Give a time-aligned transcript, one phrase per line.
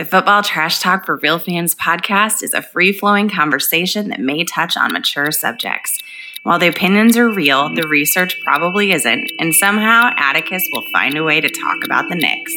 [0.00, 4.44] The Football Trash Talk for Real Fans podcast is a free flowing conversation that may
[4.44, 5.98] touch on mature subjects.
[6.42, 11.22] While the opinions are real, the research probably isn't, and somehow Atticus will find a
[11.22, 12.54] way to talk about the Knicks.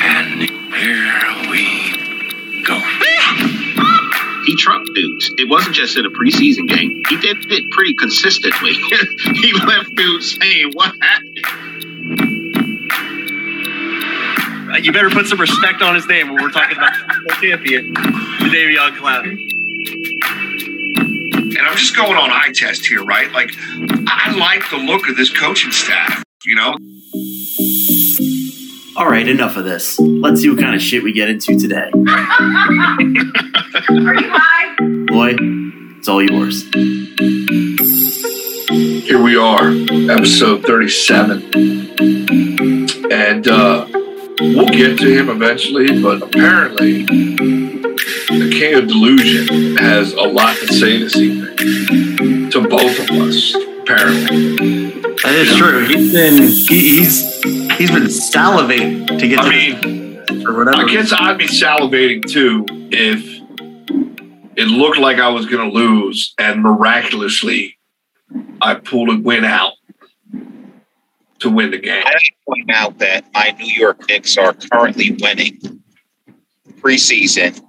[0.00, 2.78] And here we go.
[4.46, 5.30] he trucked dudes.
[5.36, 7.02] It wasn't just in a preseason game.
[7.10, 8.72] He did it pretty consistently.
[9.34, 12.39] he left dudes saying, "What happened?"
[14.78, 18.96] You better put some respect on his name when we're talking about the champion, Davion
[18.96, 19.50] Clowney.
[21.58, 23.30] And I'm just going on eye test here, right?
[23.32, 23.50] Like,
[24.06, 26.76] I like the look of this coaching staff, you know?
[28.96, 29.98] All right, enough of this.
[29.98, 31.90] Let's see what kind of shit we get into today.
[31.94, 32.04] Are
[34.14, 34.76] you high?
[35.08, 35.36] Boy,
[35.98, 36.62] it's all yours.
[39.04, 39.70] here we are,
[40.10, 41.98] episode 37.
[43.10, 43.86] And uh,
[44.40, 50.72] we'll get to him eventually, but apparently, the King of Delusion has a lot to
[50.72, 54.90] say this evening to both of us, apparently.
[55.22, 55.86] That is true.
[55.86, 57.42] He's been he, he's
[57.76, 60.82] he's been salivating to get to I mean, or whatever.
[60.82, 63.40] I guess I'd be salivating too if
[64.56, 67.78] it looked like I was going to lose and miraculously
[68.62, 69.74] I pulled a win out
[71.40, 72.02] to win the game.
[72.06, 75.58] I should point out that my New York Knicks are currently winning
[76.80, 77.60] preseason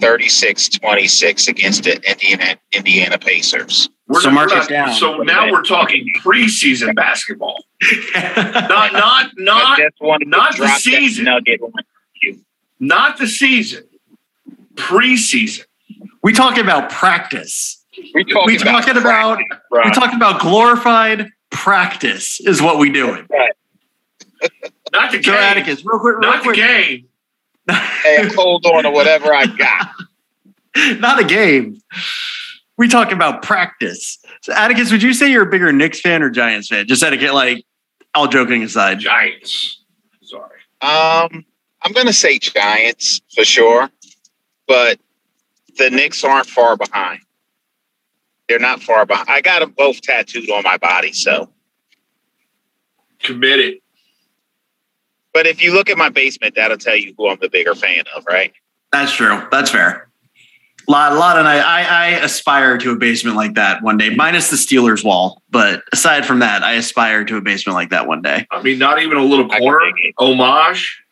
[0.00, 3.88] 36-26 against the Indiana Indiana Pacers.
[4.08, 4.94] We're So not- mark we're it not- down.
[4.94, 7.64] So now we're talking preseason basketball,
[8.14, 11.24] not not not just wanted to not the season.
[11.26, 11.72] nugget on
[12.22, 12.40] you.
[12.80, 13.84] not the season,
[14.74, 15.62] preseason.
[16.22, 17.78] we talking about practice.
[18.14, 19.38] We talking We talking about
[19.70, 19.84] Right.
[19.86, 23.28] we talking about glorified practice is what we doing.
[24.92, 25.40] Not the So game.
[25.40, 27.06] Atticus, real quick, real not the game.
[28.02, 29.88] Hey, hold on to whatever I got.
[31.00, 31.80] Not a game.
[32.76, 34.18] We talking about practice.
[34.42, 36.88] So Atticus, would you say you're a bigger Knicks fan or Giants fan?
[36.88, 37.64] Just etiquette, like
[38.14, 38.98] all joking aside.
[38.98, 39.84] Giants.
[40.22, 40.58] Sorry.
[40.80, 41.44] Um,
[41.82, 43.88] I'm gonna say Giants for sure,
[44.66, 44.98] but
[45.78, 47.20] the Knicks aren't far behind.
[48.52, 49.30] They're not far behind.
[49.30, 51.48] I got them both tattooed on my body, so.
[53.20, 53.78] Committed.
[55.32, 58.04] But if you look at my basement, that'll tell you who I'm the bigger fan
[58.14, 58.52] of, right?
[58.92, 59.42] That's true.
[59.50, 60.10] That's fair.
[60.86, 63.96] A lot, a lot, and I, I, I aspire to a basement like that one
[63.96, 65.40] day, minus the Steelers wall.
[65.48, 68.46] But aside from that, I aspire to a basement like that one day.
[68.50, 71.02] I mean, not even a little corner homage.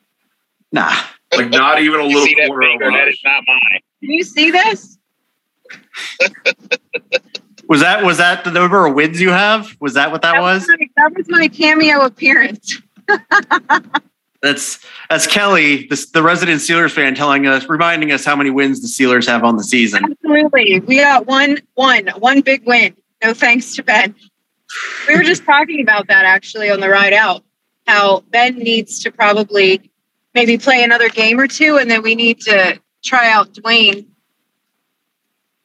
[0.72, 0.93] Nah,
[1.33, 2.91] Like not even a little corner finger?
[2.91, 3.15] That homage.
[3.15, 3.81] is not mine.
[4.03, 4.99] Can you see this?
[7.71, 9.77] was that was that the number of wins you have?
[9.81, 10.67] Was that what that was?
[10.67, 12.83] my, that was my cameo appearance.
[14.43, 18.81] That's that's Kelly, the, the resident Steelers fan, telling us, reminding us how many wins
[18.81, 20.03] the Steelers have on the season.
[20.03, 20.81] Absolutely.
[20.81, 22.97] We got one, one, one big win.
[23.23, 24.15] No thanks to Ben.
[25.07, 27.45] We were just talking about that actually on the ride out.
[27.87, 29.91] How Ben needs to probably
[30.35, 34.07] maybe play another game or two, and then we need to try out Dwayne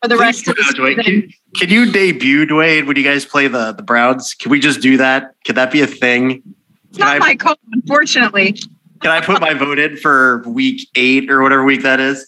[0.02, 1.04] for the rest of the season.
[1.04, 4.34] can, can you debut Dwayne when you guys play the the Browns?
[4.34, 5.36] Can we just do that?
[5.46, 6.42] Could that be a thing?
[6.90, 8.54] It's not Can I- my call, unfortunately.
[9.02, 12.28] Can I put my vote in for week eight or whatever week that is?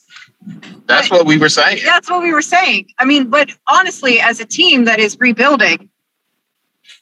[0.86, 1.80] That's what we were saying.
[1.84, 2.90] That's what we were saying.
[3.00, 5.90] I mean, but honestly, as a team that is rebuilding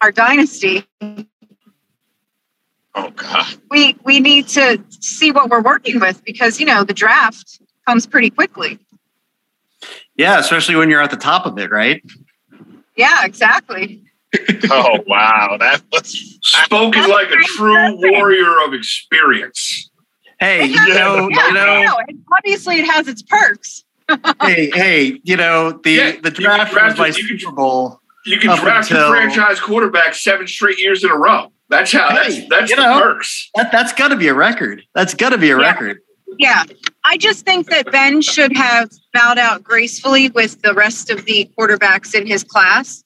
[0.02, 0.86] our dynasty,
[2.98, 3.46] Oh God.
[3.70, 8.08] we we need to see what we're working with because you know the draft comes
[8.08, 8.80] pretty quickly.
[10.18, 12.02] Yeah, especially when you're at the top of it, right?
[12.96, 14.02] Yeah, exactly.
[14.70, 15.58] Oh wow.
[15.60, 18.10] That was Spoken That's like a true impressive.
[18.12, 19.90] warrior of experience.
[20.40, 21.98] Hey, It you know, yeah, you know, I know.
[22.38, 23.84] Obviously, it has its perks.
[24.42, 27.40] hey, hey, you know, the Yeah, the you can draft draft was my you can-
[27.40, 28.00] Super Bowl.
[28.26, 31.52] You can Up draft your franchise quarterback seven straight years in a row.
[31.70, 32.10] That's how.
[32.10, 33.00] Hey, that's that's the know.
[33.00, 33.50] perks.
[33.56, 34.82] That that's got to be a record.
[34.96, 35.64] That's got to be a Yeah.
[35.64, 36.00] record.
[36.40, 36.64] Yeah,
[37.06, 41.50] I just think that Ben should have bowed out gracefully with the rest of the
[41.58, 43.04] quarterbacks in his class,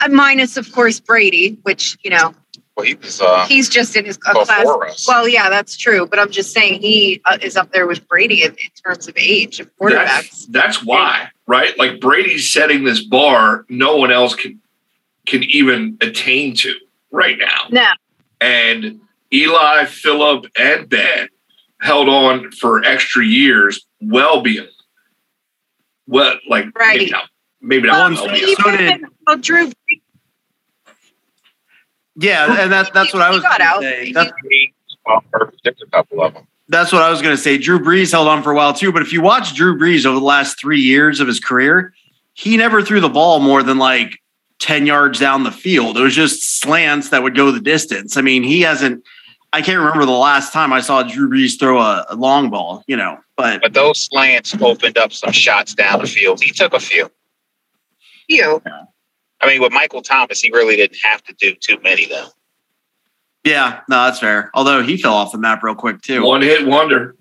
[0.00, 2.34] uh, minus of course Brady, which you know
[2.76, 4.50] well, he was uh he's just in his class.
[4.50, 5.06] us.
[5.06, 8.42] Well, yeah, that's true, but I'm just saying he uh, is up there with Brady
[8.42, 10.06] in, in terms of age of quarterbacks.
[10.06, 11.78] That's that's why, right?
[11.78, 14.60] Like Brady's setting this bar no one else can
[15.24, 16.74] can even attain to
[17.12, 17.68] right now.
[17.70, 17.88] No,
[18.40, 19.00] And
[19.32, 21.28] Eli, Philip, and Ben
[21.80, 24.66] held on for extra years, well being
[26.08, 26.98] well, like Right.
[26.98, 27.28] maybe not,
[27.60, 28.06] maybe Well, not.
[28.06, 28.56] and well so- beyond.
[28.58, 29.72] so even did- well, Drew
[32.18, 33.80] Yeah, and that, that's what I was got going out.
[33.80, 34.12] to say.
[34.12, 34.32] That's,
[35.64, 36.46] there's a couple of them.
[36.68, 37.58] That's what I was going to say.
[37.58, 40.18] Drew Brees held on for a while too, but if you watch Drew Brees over
[40.18, 41.92] the last three years of his career,
[42.34, 44.18] he never threw the ball more than like
[44.58, 45.96] 10 yards down the field.
[45.98, 48.16] It was just slants that would go the distance.
[48.16, 49.04] I mean, he hasn't,
[49.56, 52.84] I can't remember the last time I saw Drew Brees throw a, a long ball,
[52.86, 56.42] you know, but, But those slants opened up some shots down the field.
[56.42, 57.10] He took a few.
[58.28, 58.60] You.
[59.40, 62.26] I mean, with Michael Thomas, he really didn't have to do too many, though.
[63.44, 64.50] yeah, no, that's fair.
[64.52, 66.22] Although he fell off the map real quick too.
[66.22, 67.16] One hit wonder.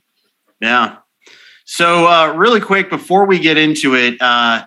[0.60, 0.98] Yeah.
[1.64, 4.66] So, uh, really quick before we get into it, uh,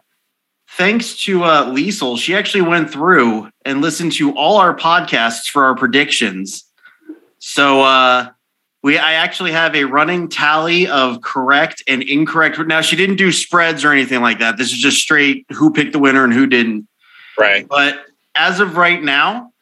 [0.71, 5.65] thanks to uh, Liesel, she actually went through and listened to all our podcasts for
[5.65, 6.65] our predictions.
[7.39, 8.29] So, uh,
[8.83, 12.59] we I actually have a running tally of correct and incorrect.
[12.61, 14.57] Now, she didn't do spreads or anything like that.
[14.57, 16.87] This is just straight who picked the winner and who didn't.
[17.37, 17.67] Right.
[17.67, 18.05] But
[18.35, 19.53] as of right now,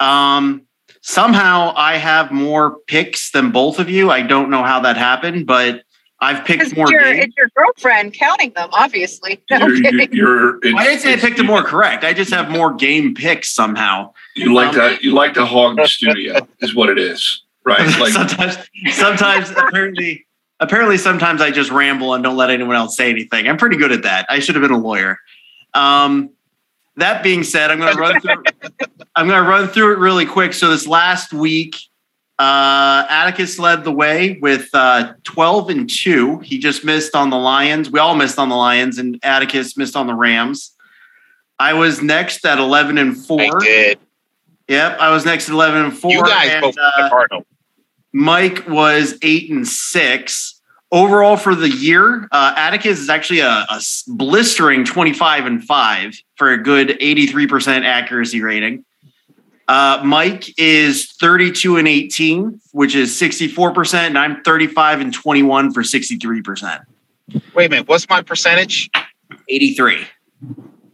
[0.00, 0.62] um,
[1.00, 4.10] somehow I have more picks than both of you.
[4.10, 5.82] I don't know how that happened, but
[6.22, 6.84] I've picked more.
[6.84, 7.24] it's your, games.
[7.24, 9.42] it's your girlfriend counting them, obviously.
[9.50, 12.04] No You're, you're, you're- I didn't say I picked it more correct.
[12.04, 14.12] I just have more game picks somehow.
[14.36, 17.80] You like Um, to you like to hog the studio is what it is, right?
[17.98, 18.56] Like sometimes,
[18.92, 20.24] sometimes apparently,
[20.60, 23.48] apparently, sometimes I just ramble and don't let anyone else say anything.
[23.48, 24.26] I'm pretty good at that.
[24.28, 25.18] I should have been a lawyer.
[25.74, 26.30] Um,
[26.96, 28.42] that being said, I'm going to run through.
[29.16, 30.52] I'm going to run through it really quick.
[30.52, 31.76] So this last week,
[32.38, 36.38] uh, Atticus led the way with uh, 12 and two.
[36.40, 37.90] He just missed on the Lions.
[37.90, 40.74] We all missed on the Lions, and Atticus missed on the Rams.
[41.58, 43.60] I was next at 11 and I four.
[43.60, 43.98] did.
[44.68, 46.10] Yep, I was next at 11 and four.
[46.10, 47.46] You guys and, both uh, the Cardinal.
[48.12, 50.60] Mike was eight and six.
[50.90, 53.66] Overall for the year, uh, Atticus is actually a
[54.08, 58.84] blistering 25 and five for a good 83% accuracy rating.
[59.68, 65.82] Uh, Mike is 32 and 18, which is 64%, and I'm 35 and 21 for
[65.82, 66.84] 63%.
[67.54, 67.88] Wait a minute.
[67.88, 68.90] What's my percentage?
[69.48, 70.06] 83.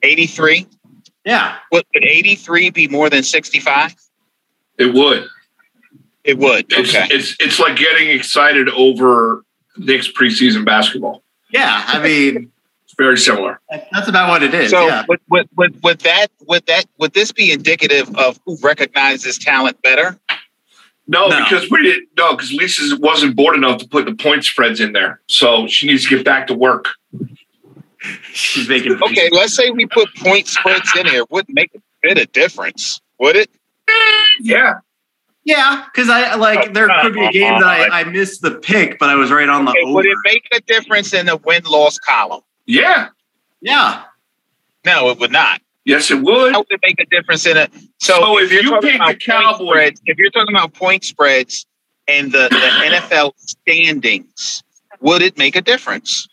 [0.02, 0.66] 83.
[1.24, 1.56] Yeah.
[1.72, 3.94] Would, would 83 be more than 65?
[4.78, 5.26] it would.
[6.24, 6.66] It would.
[6.70, 7.06] It's, Okay.
[7.10, 9.42] it's it's like getting excited over
[9.78, 11.22] Knicks preseason basketball.
[11.50, 11.82] Yeah.
[11.86, 12.52] I mean, It's
[12.98, 13.60] very similar.
[13.92, 14.70] that's about what it is.
[14.70, 15.04] So yeah.
[15.08, 19.80] would, would, would, would that would that would this be indicative of who recognizes talent
[19.82, 20.18] better?
[21.06, 21.38] No, No.
[21.44, 22.08] because we didn't.
[22.18, 25.86] No, because Lisa wasn't bored enough to put the point spreads in there, so she
[25.86, 26.88] needs to get back to work.
[28.32, 31.24] She's making Okay, let's say we put point spreads in here.
[31.30, 33.50] Wouldn't make a bit of difference, would it?
[33.88, 33.92] Eh,
[34.40, 34.74] yeah,
[35.44, 38.98] Yeah, because I like there could be a game that I, I missed the pick,
[38.98, 39.94] but I was right on the Okay, over.
[39.94, 42.42] would it make a difference in the win loss column?
[42.68, 43.08] Yeah,
[43.60, 44.04] yeah,
[44.84, 45.60] No, it would not.
[45.84, 46.52] yes, it would.
[46.52, 47.72] How would it make a difference in it?
[47.98, 50.30] So, So if, if you're you talking pick about the Cowboys- point spreads, if you're
[50.30, 51.66] talking about point spreads
[52.06, 52.56] and the, the
[53.10, 54.62] NFL standings,
[55.00, 56.28] would it make a difference?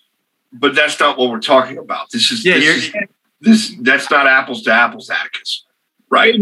[0.53, 2.11] But that's not what we're talking about.
[2.11, 2.59] This is yeah.
[2.59, 2.93] this, is,
[3.41, 5.63] this that's not apples to apples, Atticus.
[6.09, 6.35] Right?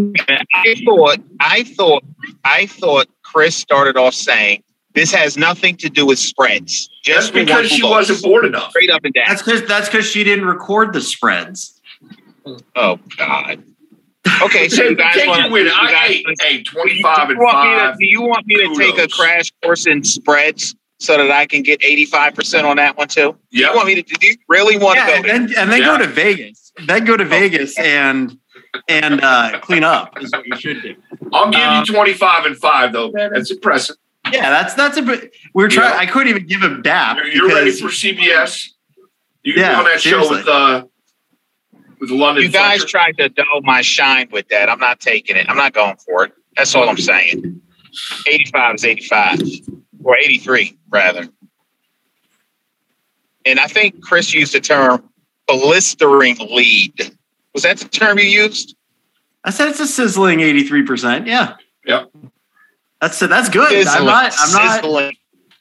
[0.54, 2.04] I thought, I thought,
[2.44, 4.62] I thought Chris started off saying
[4.94, 6.88] this has nothing to do with spreads.
[7.04, 8.70] Just Just win because she or wasn't bored enough.
[8.70, 9.26] straight up and down.
[9.28, 11.80] that's because that's because she didn't record the spreads.
[12.76, 13.64] oh God.
[14.42, 15.68] Okay, so you guys want your win.
[15.68, 17.98] I guys, ate hey, do twenty you five and want to- five.
[17.98, 21.62] do you want me to take a crash course in spreads so that I can
[21.64, 23.36] get eighty five percent on that one too?
[23.52, 23.70] Yeah.
[23.72, 24.02] you want me to?
[24.04, 25.32] Do you really want Yeah, to and go?
[25.32, 25.86] then and then Yeah.
[25.86, 26.72] go to Vegas.
[26.88, 28.38] Then go to Vegas and
[28.88, 30.96] and uh, clean up is what you should do.
[31.32, 33.12] I'll give Um, you twenty five and five though.
[33.12, 33.32] Man.
[33.34, 33.98] That's impressive.
[34.34, 35.34] Yeah, that's that's a bit.
[35.54, 35.92] We're trying.
[35.92, 35.98] Yeah.
[36.00, 37.18] I couldn't even give him dap.
[37.18, 38.68] You're, you're ready for CBS.
[39.44, 40.30] You can Yeah, on that seriously.
[40.30, 40.86] show with uh
[42.00, 42.44] with the London.
[42.44, 42.88] You guys Fletcher.
[42.92, 44.70] tried to dull my shine with that.
[44.70, 45.46] I'm not taking it.
[45.50, 46.34] I'm not going for it.
[46.56, 47.62] That's all I'm saying.
[48.28, 49.40] 85 is 85,
[50.04, 51.28] or 83 rather.
[53.46, 55.10] And I think Chris used the term
[55.48, 57.16] blistering lead.
[57.54, 58.76] Was that the term you used?
[59.44, 61.28] I said it's a sizzling eighty three percent.
[61.28, 61.56] Yeah.
[63.04, 63.86] That's that's good.
[63.86, 64.34] I'm not.
[64.40, 64.76] I'm not.
[64.82, 65.18] Sizzling.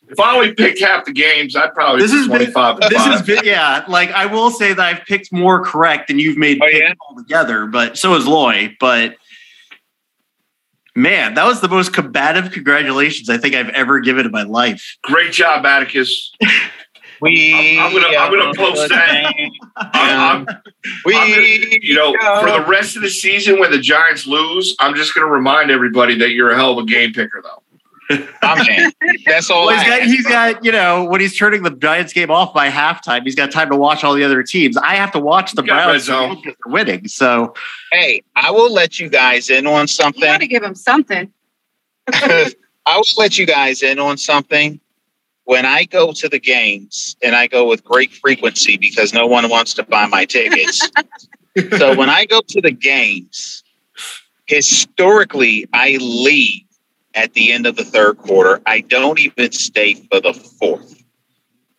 [0.08, 2.78] If I only picked half the games, I'd probably This been- twenty five.
[2.88, 3.84] This is bit- yeah.
[3.88, 6.92] Like I will say that I've picked more correct than you've made Oh, picks yeah?
[7.08, 8.76] altogether, but so has Loy.
[8.78, 9.16] But
[10.94, 14.96] man, that was the most combative congratulations I think I've ever given in my life.
[15.02, 16.32] great job, Atticus.
[17.22, 19.32] We I'm gonna- I'm gonna post that.
[19.76, 20.46] I'm, I'm-
[21.04, 21.42] We I'm gonna-
[21.80, 25.24] you know, for the rest of the season when the Giants lose, I'm just going
[25.26, 27.62] to remind everybody that you're a hell of a game picker, though.
[28.42, 28.92] I'm in.
[29.24, 32.12] That's all Well, I he's got, he's got, you know, when he's turning the Giants
[32.12, 34.76] game off by halftime, he's got time to watch all the other teams.
[34.76, 37.06] I have to watch the You Browns because they're winning.
[37.08, 37.54] So
[37.92, 41.32] Hey, I will let you guys in on You got to give him something.
[42.12, 44.80] I will let you guys in on something.
[45.52, 49.50] When I go to the games, and I go with great frequency because no one
[49.50, 50.80] wants to buy my tickets.
[51.76, 53.62] so when I go to the games,
[54.46, 56.62] historically, I leave
[57.12, 58.62] at the end of the third quarter.
[58.64, 61.04] I don't even stay for the fourth.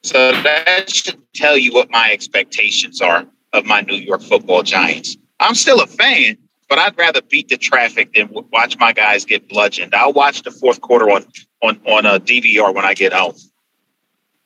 [0.03, 5.18] So that should tell you what my expectations are of my New York football giants.
[5.39, 6.38] I'm still a fan,
[6.70, 9.96] but I'd rather beat the traffic than watch my guys get bludgeoned.
[9.96, 11.25] I'll watch the fourth quarter on
[11.63, 13.34] on on uh, a DVR when I get home.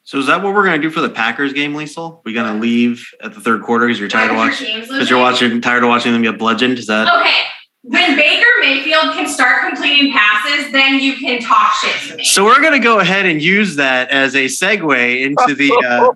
[0.07, 2.21] So is that what we're gonna do for the Packers game, Liesel?
[2.23, 5.59] We gonna leave at the third quarter because you're tired of watching because you're watching
[5.59, 6.79] tired of watching them get bludgeoned.
[6.79, 7.35] Is that Okay.
[7.83, 12.23] When Baker Mayfield can start completing passes, then you can talk shit to me.
[12.23, 12.45] so?
[12.45, 16.11] We're gonna go ahead and use that as a segue into the uh,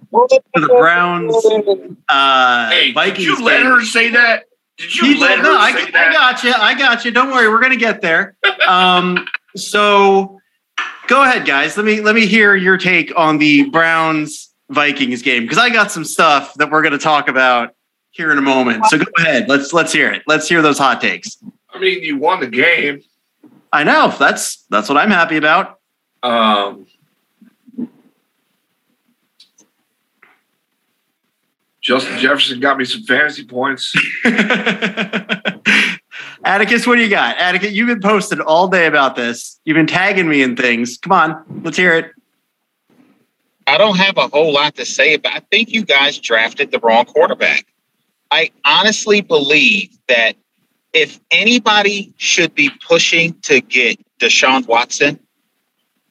[0.56, 1.36] to the Browns
[2.08, 3.18] uh, Hey, Vikings.
[3.18, 3.72] did you let game.
[3.74, 4.46] her say that?
[4.78, 6.14] Did you He let did- her no, I, say I that?
[6.14, 6.54] got you.
[6.54, 7.12] I got you.
[7.12, 7.50] Don't worry.
[7.50, 8.36] We're gonna get there.
[8.66, 10.41] Um, so
[11.12, 11.76] go ahead, guys.
[11.76, 15.92] Let me let me hear your take on the Browns Vikings game because I got
[15.92, 17.76] some stuff that we're gonna talk about
[18.12, 18.86] here in a moment.
[18.86, 19.50] So go ahead.
[19.50, 20.24] Let's let's hear it.
[20.26, 21.38] Let's hear those hot takes.
[21.70, 23.02] I mean, you won the game.
[23.74, 25.80] I know that's that's what I'm happy about.
[26.24, 26.88] Um,
[31.82, 33.94] Justin Jefferson got me some fantasy points.
[36.44, 37.38] Atticus, what do you got?
[37.38, 39.60] Atticus, you've been posted all day about this.
[39.64, 40.98] You've been tagging me in things.
[40.98, 42.12] Come on, let's hear it.
[43.68, 45.34] I don't have a whole lot to say about.
[45.34, 47.68] I think you guys drafted the wrong quarterback.
[48.32, 50.36] I honestly believe that
[50.94, 55.20] if anybody should be pushing to get Deshaun Watson,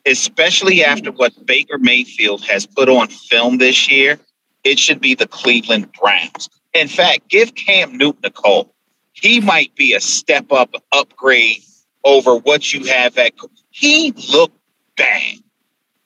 [0.06, 4.18] especially after what Baker Mayfield has put on film this year,
[4.64, 6.48] it should be the Cleveland Browns.
[6.72, 8.74] In fact, give Cam Newton a call.
[9.20, 11.62] He might be a step up upgrade
[12.04, 13.32] over what you have at.
[13.70, 14.56] He looked
[14.96, 15.36] bad.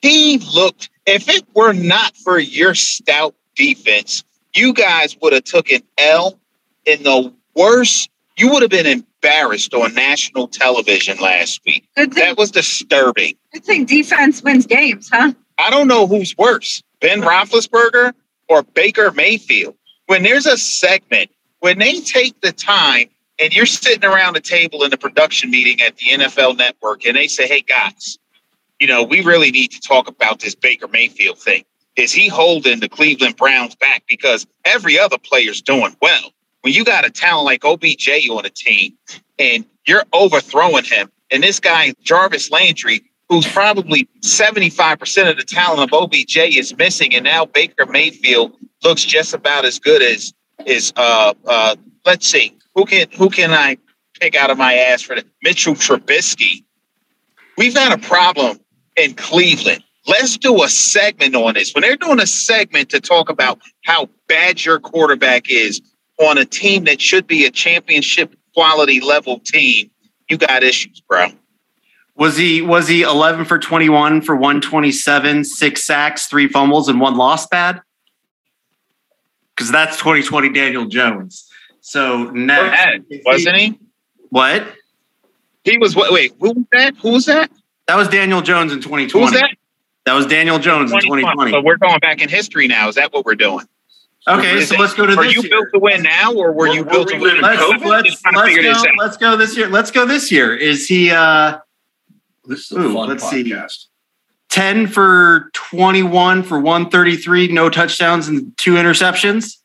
[0.03, 0.91] He looked.
[1.07, 6.39] If it were not for your stout defense, you guys would have took an L
[6.85, 8.11] in the worst.
[8.37, 11.87] You would have been embarrassed on national television last week.
[11.95, 13.35] Thing, That was disturbing.
[13.53, 15.33] good thing defense wins games, huh?
[15.59, 18.13] I don't know who's worse, Ben Roethlisberger
[18.49, 19.77] or Baker Mayfield.
[20.07, 21.31] When there's a segment,
[21.65, 25.81] when they take the time and you're sitting around the table in the production meeting
[25.81, 28.19] at the NFL Network and they say, "Hey guys,
[28.79, 31.65] you know we really need to talk about this Baker Mayfield thing.
[31.97, 36.35] Is he holding the Cleveland Browns back because every other player's doing well?
[36.61, 38.93] When you got a talent like OBJ on a team
[39.39, 45.81] and you're overthrowing him, and this guy Jarvis Landry who's probably 75% of the talent
[45.81, 48.53] of OBJ is missing, and now Baker Mayfield
[48.83, 50.35] looks just about as good as
[50.67, 53.79] is uh uh let's see, who can who can I
[54.21, 56.65] pick out of my ass for the Mitchell Trubisky?
[57.57, 58.59] We've had a problem
[58.97, 59.83] in Cleveland.
[60.07, 61.73] Let's do a segment on this.
[61.73, 65.81] When they're doing a segment to talk about how bad your quarterback is
[66.21, 69.91] on a team that should be a championship quality level team,
[70.29, 71.29] you got issues, bro.
[72.17, 77.17] Was he was he 11 for 21 for 127, six sacks, three fumbles, and one
[77.17, 77.81] loss bad?
[79.55, 81.49] Because that's 2020 Daniel Jones.
[81.81, 83.79] So next, Wasn't he?
[84.31, 84.67] What?
[85.65, 86.97] He was wait, wait, who was that?
[86.97, 87.51] Who was that?
[87.87, 89.13] That was Daniel Jones in 2020.
[89.13, 89.55] Who was that?
[90.07, 91.53] That was Daniel Jones in 2020.
[91.53, 92.89] So we're going back in history now.
[92.89, 93.67] Is that what we're doing?
[94.27, 95.51] Okay, Is so it- let's go to Are this you year.
[95.51, 97.37] built to win now, or were you We're- built to win?
[97.37, 97.85] in Let's COVID?
[97.85, 99.69] let's Just trying to let's figure this go, let's go this year.
[99.69, 100.57] Let's go this year.
[100.57, 101.59] Is he uh
[102.47, 103.43] This is Ooh, fun let's see.
[104.55, 104.85] Podcast.
[104.85, 109.59] 10 for 21 for 133, no touchdowns and two interceptions?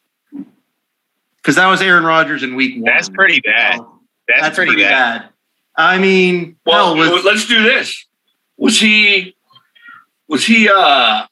[1.37, 2.85] Because that was Aaron Rodgers in week one.
[2.85, 3.77] That's pretty bad.
[3.77, 5.29] So That's, That's, pretty, bad.
[5.75, 8.05] I mean, Well, with, let's do this.
[8.57, 9.35] Was he
[10.27, 11.25] was he uh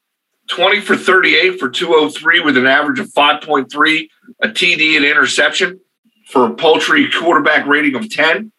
[0.47, 4.09] 20 for 38 for 203 with an average of 5.3,
[4.41, 5.81] a TD and interception
[6.27, 8.51] for a paltry quarterback rating of 10?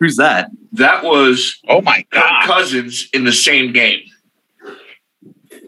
[0.00, 0.50] Who's that?
[0.72, 2.46] That was Oh my Kirk god.
[2.46, 4.00] Cousins in the same game.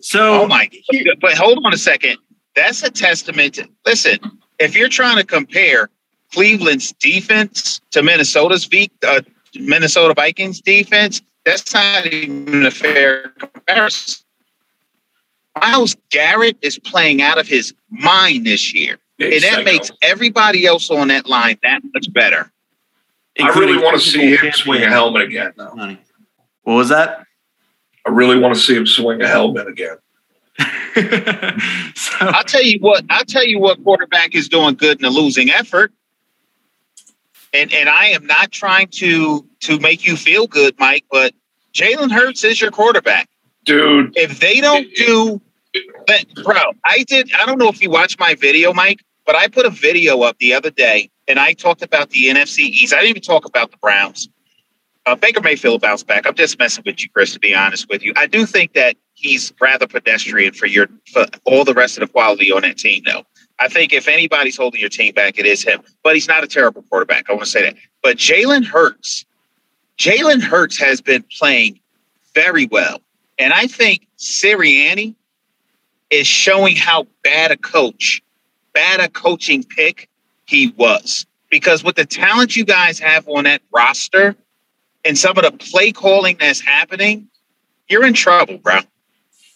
[0.01, 0.71] So Oh my.
[1.21, 2.19] But hold on a second.
[2.57, 3.55] That's a testament.
[3.55, 4.19] To, listen,
[4.59, 5.89] if you're trying to compare
[6.33, 9.21] Cleveland's defense to Minnesota's v, uh,
[9.55, 14.25] Minnesota Vikings defense, that's not even a fair comparison.
[15.61, 18.99] Myles Garrett is playing out of his mind this year.
[19.19, 22.51] And that makes everybody else on that line that much better.
[23.43, 25.71] I really want to see him swing a helmet again, though.
[25.71, 25.99] Honey.
[26.63, 27.25] What was that?
[28.07, 29.97] I really want to see him swing a helmet again.
[31.95, 33.05] so, I'll tell you what.
[33.09, 35.93] I'll tell you what quarterback is doing good in a losing effort.
[37.53, 41.35] And and I am not trying to to make you feel good, Mike, but
[41.73, 43.29] Jalen Hurts is your quarterback.
[43.65, 44.13] dude.
[44.17, 45.41] If they don't do
[46.07, 47.31] that, bro, I did.
[47.35, 50.37] I don't know if you watched my video, Mike, but I put a video up
[50.39, 52.93] the other day and I talked about the NFC East.
[52.93, 54.29] I didn't even talk about the Browns.
[55.07, 56.27] Uh, Baker Mayfield bounced back.
[56.27, 57.33] I'm just messing with you, Chris.
[57.33, 61.27] To be honest with you, I do think that he's rather pedestrian for your for
[61.45, 63.23] all the rest of the quality on that team, though.
[63.61, 65.83] I think if anybody's holding your team back, it is him.
[66.03, 67.31] But he's not a terrible quarterback.
[67.31, 67.77] I want to say that.
[68.03, 69.25] But Jalen Hurts,
[69.99, 71.79] Jalen Hurts has been playing
[72.35, 73.01] very well.
[73.39, 75.15] And I think Sirianni
[76.11, 78.21] is showing how bad a coach,
[78.75, 80.10] bad a coaching pick
[80.51, 81.27] he was.
[81.51, 84.37] Because with the talent you guys have on that roster
[85.05, 87.29] and some of the play calling that's happening,
[87.89, 88.81] you're in trouble, bro.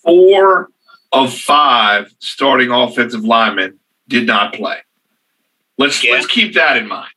[0.03, 0.71] Four
[1.13, 4.79] of five starting offensive linemen did not play.
[5.79, 6.13] Let's Yeah.
[6.13, 7.11] let's keep that in mind,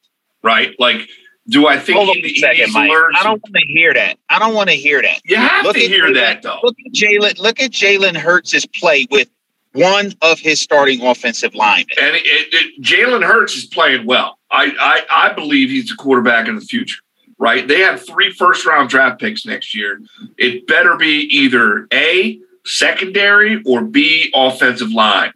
[0.43, 0.75] right?
[0.79, 1.07] Like,
[1.50, 2.91] do I think Hold on he, a he second, needs Mike.
[2.91, 4.17] I don't want to hear that.
[4.29, 5.22] I don't want to hear that.
[5.25, 6.60] you have Look to at hear Jalen- that though.
[6.63, 7.39] Look at Jalen.
[7.39, 9.29] Look at Jalen Hurts' play with
[9.77, 11.88] one of his starting offensive linemen.
[12.01, 14.39] And it, it, Jalen Hurts is playing well.
[14.50, 17.01] I, I I believe he's the quarterback in the future.
[17.39, 17.67] Right?
[17.67, 20.01] They have three first round draft picks next year.
[20.38, 25.34] It better be either a secondary or b offensive line.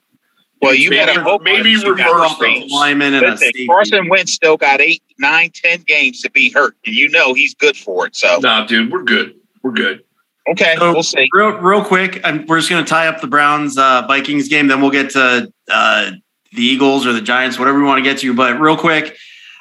[0.61, 2.71] Well, you maybe, better hope maybe you got reverse those.
[2.71, 3.67] Lineman and a Listen, safety.
[3.67, 7.55] Carson Wentz still got eight, nine, ten games to be hurt, and you know he's
[7.55, 8.15] good for it.
[8.15, 9.35] So Nah, dude, we're good.
[9.63, 10.03] We're good.
[10.49, 11.29] Okay, So, we'll see.
[11.33, 14.67] Real, real quick, I'm, we're just going to tie up the Browns uh, Vikings game.
[14.67, 16.11] Then we'll get to uh,
[16.53, 18.33] the Eagles or the Giants, whatever we want to get to.
[18.33, 19.17] But real quick,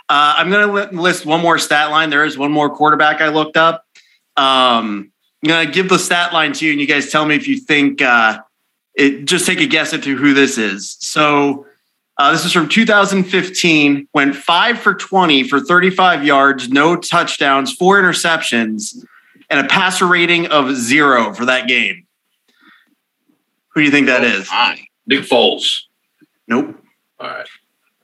[0.08, 2.10] uh, I'm going to list one more stat line.
[2.10, 3.84] There is one more quarterback I looked up.
[4.36, 7.34] Um, I'm going to give the stat line to you, and you guys tell me
[7.34, 8.40] if you think uh,
[8.94, 9.24] it.
[9.24, 10.96] Just take a guess at who this is.
[11.00, 11.66] So.
[12.18, 14.06] Uh, this is from 2015.
[14.12, 18.94] Went five for 20 for 35 yards, no touchdowns, four interceptions,
[19.50, 22.06] and a passer rating of zero for that game.
[23.74, 24.48] Who do you think that Oh, is?
[24.50, 24.80] my.
[25.06, 25.82] Nick Foles.
[26.48, 26.82] Nope.
[27.18, 27.46] All right.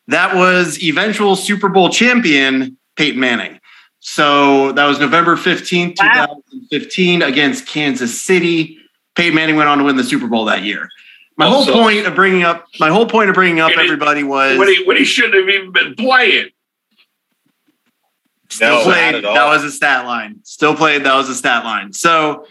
[0.09, 3.61] That was eventual Super Bowl champion Peyton Manning.
[4.00, 6.43] So that was November 15th, Wow.
[6.52, 8.78] 2015 against Kansas City.
[9.17, 10.89] Peyton Manning went on to win the Super Bowl that year.
[11.37, 14.59] My Also- whole point of bringing up my whole point of bringing up everybody was
[14.59, 16.49] When he when he shouldn't have even been playing.
[18.49, 19.25] Still No, played.
[19.25, 20.41] That was a stat line.
[20.45, 21.04] Still played.
[21.04, 21.93] That was a stat line.
[21.93, 22.47] So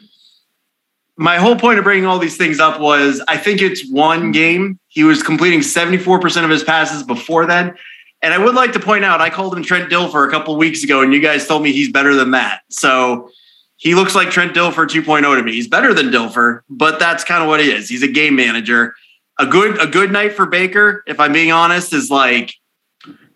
[1.17, 4.79] my whole point of bringing all these things up was I think it's one game.
[4.87, 7.75] He was completing 74% of his passes before then.
[8.21, 10.57] And I would like to point out, I called him Trent Dilfer a couple of
[10.57, 12.61] weeks ago, and you guys told me he's better than that.
[12.69, 13.29] So
[13.77, 15.51] he looks like Trent Dilfer 2.0 to me.
[15.51, 17.87] He's better than Dilfer, but that's kind of what he is.
[17.87, 18.95] He's a game manager.
[19.37, 22.53] A good a good night for Baker, if I'm being honest, is like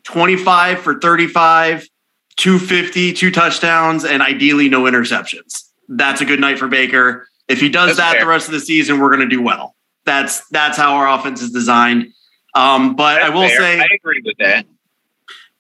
[0.06, 1.88] 25 for 35,
[2.40, 5.64] 250, two touchdowns, and ideally no interceptions.
[5.90, 7.28] That's a good night for Baker.
[7.48, 8.22] If he does That's that fair.
[8.22, 9.76] the rest of the season, we're going to do well.
[10.06, 12.14] That's that's how our offense is designed.
[12.56, 13.60] Um, but I will fair.
[13.60, 14.66] say I agree with that.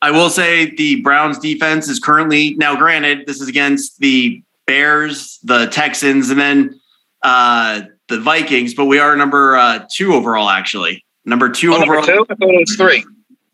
[0.01, 5.39] I will say the Browns defense is currently now granted this is against the Bears,
[5.43, 6.79] the Texans, and then
[7.23, 11.03] uh, the Vikings, but we are number uh, two overall actually.
[11.25, 12.25] Number two Oh, number overall.
[12.25, 12.25] two?
[12.29, 13.05] I thought it was three.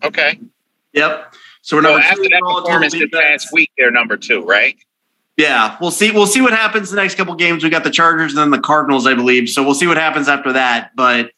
[0.04, 0.40] Okay.
[0.94, 1.34] Yep.
[1.66, 4.78] So we're two after that performance this past week, they're number two, right?
[5.36, 6.12] Yeah, we'll see.
[6.12, 7.64] We'll see what happens the next couple games.
[7.64, 9.50] We got the Chargers and then the Cardinals, I believe.
[9.50, 10.92] So we'll see what happens after that.
[10.96, 11.32] But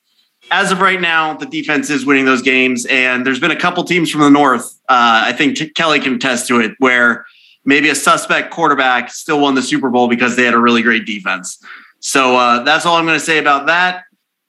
[0.52, 3.86] as of right now, the defense is winning those games, and there's been a couple
[3.86, 4.66] teams from the north.
[4.90, 7.26] Uh, I think T- Kelly can attest to it, where
[7.64, 11.06] maybe a suspect quarterback still won the Super Bowl because they had a really great
[11.06, 11.58] defense.
[12.02, 14.04] So uh, that's all I'm going to say about that.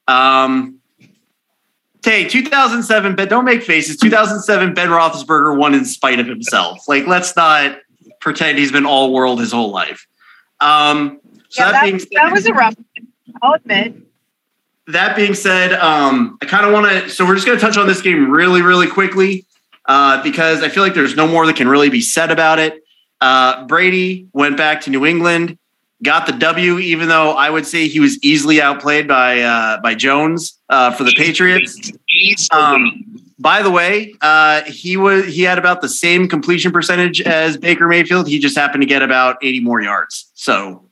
[0.08, 0.77] Um,
[2.04, 3.96] Hey, 2007, but don't make faces.
[3.96, 6.86] 2007, Ben Roethlisberger won in spite of himself.
[6.88, 7.78] Like, let's not
[8.20, 10.06] pretend he's been all world his whole life.
[10.60, 13.06] Um, so Yeah, that, that, being said, that was a rough one,
[13.42, 13.94] I'll admit.
[14.88, 17.08] that being said, um, I kind of want to.
[17.10, 19.44] So we're just going to touch on this game really, really quickly
[19.86, 22.82] uh, because I feel like there's no more that can really be said about it.
[23.20, 25.58] Uh, Brady went back to New England,
[26.02, 29.94] got the W, even though I would say he was easily outplayed by uh, by
[29.94, 31.92] Jones uh, for the Patriots.
[32.52, 33.04] Um,
[33.38, 37.86] by the way, uh, he was he had about the same completion percentage as Baker
[37.86, 38.28] Mayfield.
[38.28, 40.30] He just happened to get about 80 more yards.
[40.34, 40.84] So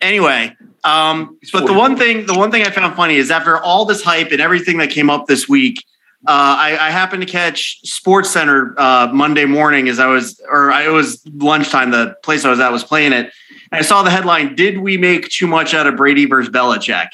[0.00, 3.84] anyway, um, but the one thing the one thing I found funny is after all
[3.84, 5.84] this hype and everything that came up this week,
[6.26, 10.70] uh, I, I happened to catch Sports Center uh, Monday morning as I was, or
[10.70, 11.90] I, it was lunchtime.
[11.90, 13.32] The place I was at was playing it,
[13.72, 17.08] I saw the headline: "Did we make too much out of Brady versus Belichick?"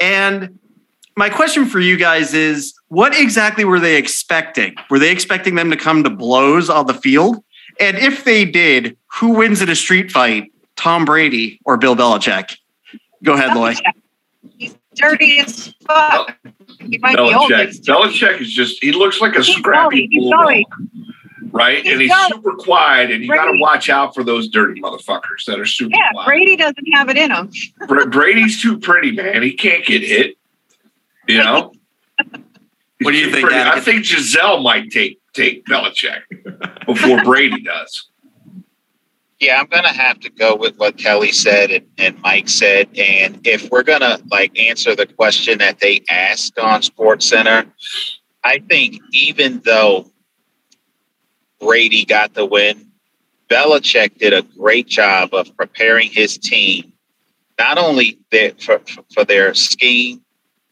[0.00, 0.58] And
[1.16, 4.74] my question for you guys is what exactly were they expecting?
[4.90, 7.42] Were they expecting them to come to blows on the field?
[7.80, 12.56] And if they did, who wins in a street fight, Tom Brady or Bill Belichick?
[13.22, 13.74] Go ahead, Loy.
[14.58, 16.36] He's dirty as fuck.
[16.78, 17.50] He might be old.
[17.50, 17.84] Belichick.
[17.84, 20.66] Belichick is just, he looks like a He's scrappy gully, he's bulldog, gully.
[21.54, 21.84] Right?
[21.84, 22.30] He's and he's gully.
[22.32, 25.94] super quiet, and you got to watch out for those dirty motherfuckers that are super
[25.94, 26.26] Yeah, quiet.
[26.26, 27.48] Brady doesn't have it in him.
[27.86, 29.42] Bra- Brady's too pretty, man.
[29.44, 30.36] He can't get hit.
[31.28, 31.72] You know.
[33.00, 33.52] What do you think.
[33.52, 36.20] I think Gisele might take take Belichick
[36.86, 38.08] before Brady does.
[39.40, 42.88] Yeah, I'm gonna have to go with what Kelly said and, and Mike said.
[42.96, 47.66] And if we're gonna like answer the question that they asked on Sports Center,
[48.44, 50.10] I think even though
[51.64, 52.90] Brady got the win,
[53.48, 56.92] Belichick did a great job of preparing his team,
[57.58, 58.82] not only their, for,
[59.14, 60.20] for their scheme,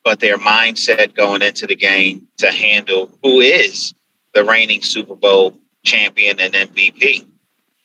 [0.05, 3.95] but their mindset going into the game to handle who is
[4.35, 7.27] the reigning Super Bowl champion and MVP.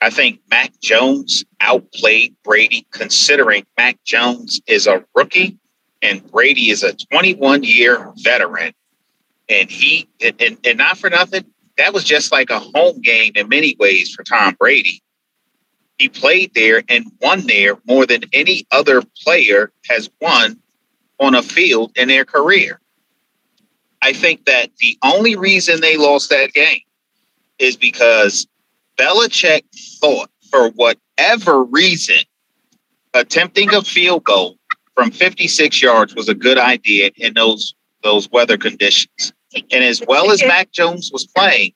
[0.02, 5.58] I think Mac Jones outplayed Brady, considering Mac Jones is a rookie
[6.02, 8.74] and Brady is a 21 year veteran.
[9.48, 11.46] And he, and, and, and not for nothing,
[11.78, 15.02] that was just like a home game in many ways for Tom Brady.
[15.98, 20.60] He played there and won there more than any other player has won
[21.20, 22.80] on a field in their career.
[24.02, 26.82] I think that the only reason they lost that game
[27.58, 28.48] is because
[28.98, 29.64] Belichick
[30.00, 32.20] thought, for whatever reason,
[33.14, 34.58] attempting a field goal
[34.96, 39.34] from 56 yards was a good idea in those those weather conditions.
[39.72, 41.74] And as well as Mac Jones was playing,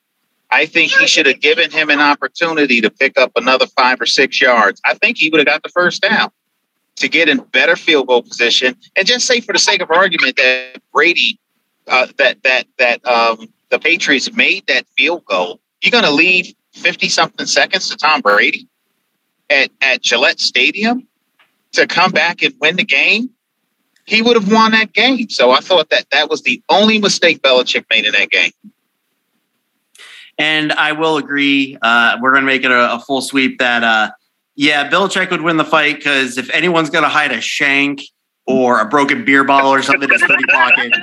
[0.51, 4.05] I think he should have given him an opportunity to pick up another five or
[4.05, 4.81] six yards.
[4.85, 6.29] I think he would have got the first down
[6.97, 8.75] to get in better field goal position.
[8.97, 11.39] And just say, for the sake of argument, that Brady,
[11.87, 15.59] uh, that that that um, the Patriots made that field goal.
[15.81, 18.67] You're going to leave 50 something seconds to Tom Brady
[19.49, 21.07] at, at Gillette Stadium
[21.73, 23.29] to come back and win the game,
[24.05, 25.29] he would have won that game.
[25.29, 28.51] So I thought that that was the only mistake Belichick made in that game.
[30.37, 31.77] And I will agree.
[31.81, 34.11] Uh, we're going to make it a, a full sweep that, uh,
[34.55, 38.01] yeah, Belichick would win the fight because if anyone's going to hide a shank
[38.45, 40.93] or a broken beer bottle or something in his hoodie pocket,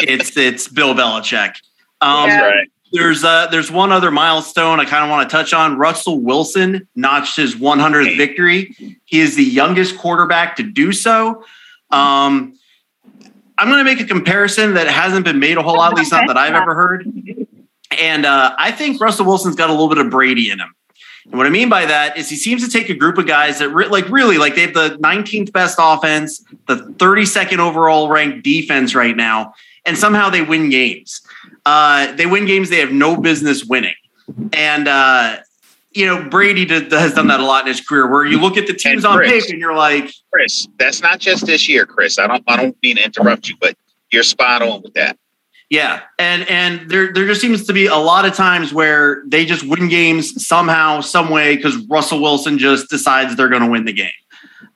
[0.00, 1.54] it's it's Bill Belichick.
[2.00, 2.40] Um, Yeah.
[2.40, 2.68] right.
[2.92, 5.78] There's uh, there's one other milestone I kind of want to touch on.
[5.78, 8.76] Russell Wilson notched his 100th victory.
[9.06, 11.42] He is the youngest quarterback to do so.
[11.92, 12.54] Um,
[13.58, 16.10] I'm going to make a comparison that hasn't been made a whole lot, at least
[16.10, 17.06] not that I've ever heard.
[17.98, 20.74] And uh, I think Russell Wilson's got a little bit of Brady in him.
[21.26, 23.58] And what I mean by that is he seems to take a group of guys
[23.60, 28.42] that re- like really like they have the 19th best offense, the 32nd overall ranked
[28.42, 29.54] defense right now,
[29.86, 31.20] and somehow they win games.
[31.64, 33.94] Uh, they win games they have no business winning.
[34.52, 35.36] And uh,
[35.94, 38.56] you know Brady did, has done that a lot in his career, where you look
[38.56, 41.86] at the teams And on paper and you're like, Chris, that's not just this year,
[41.86, 42.18] Chris.
[42.18, 43.76] I don't I don't mean to interrupt you, but
[44.10, 45.18] you're spot on with that.
[45.70, 49.46] Yeah, and and there there just seems to be a lot of times where they
[49.46, 53.86] just win games somehow, some way, because Russell Wilson just decides they're going to win
[53.86, 54.10] the game.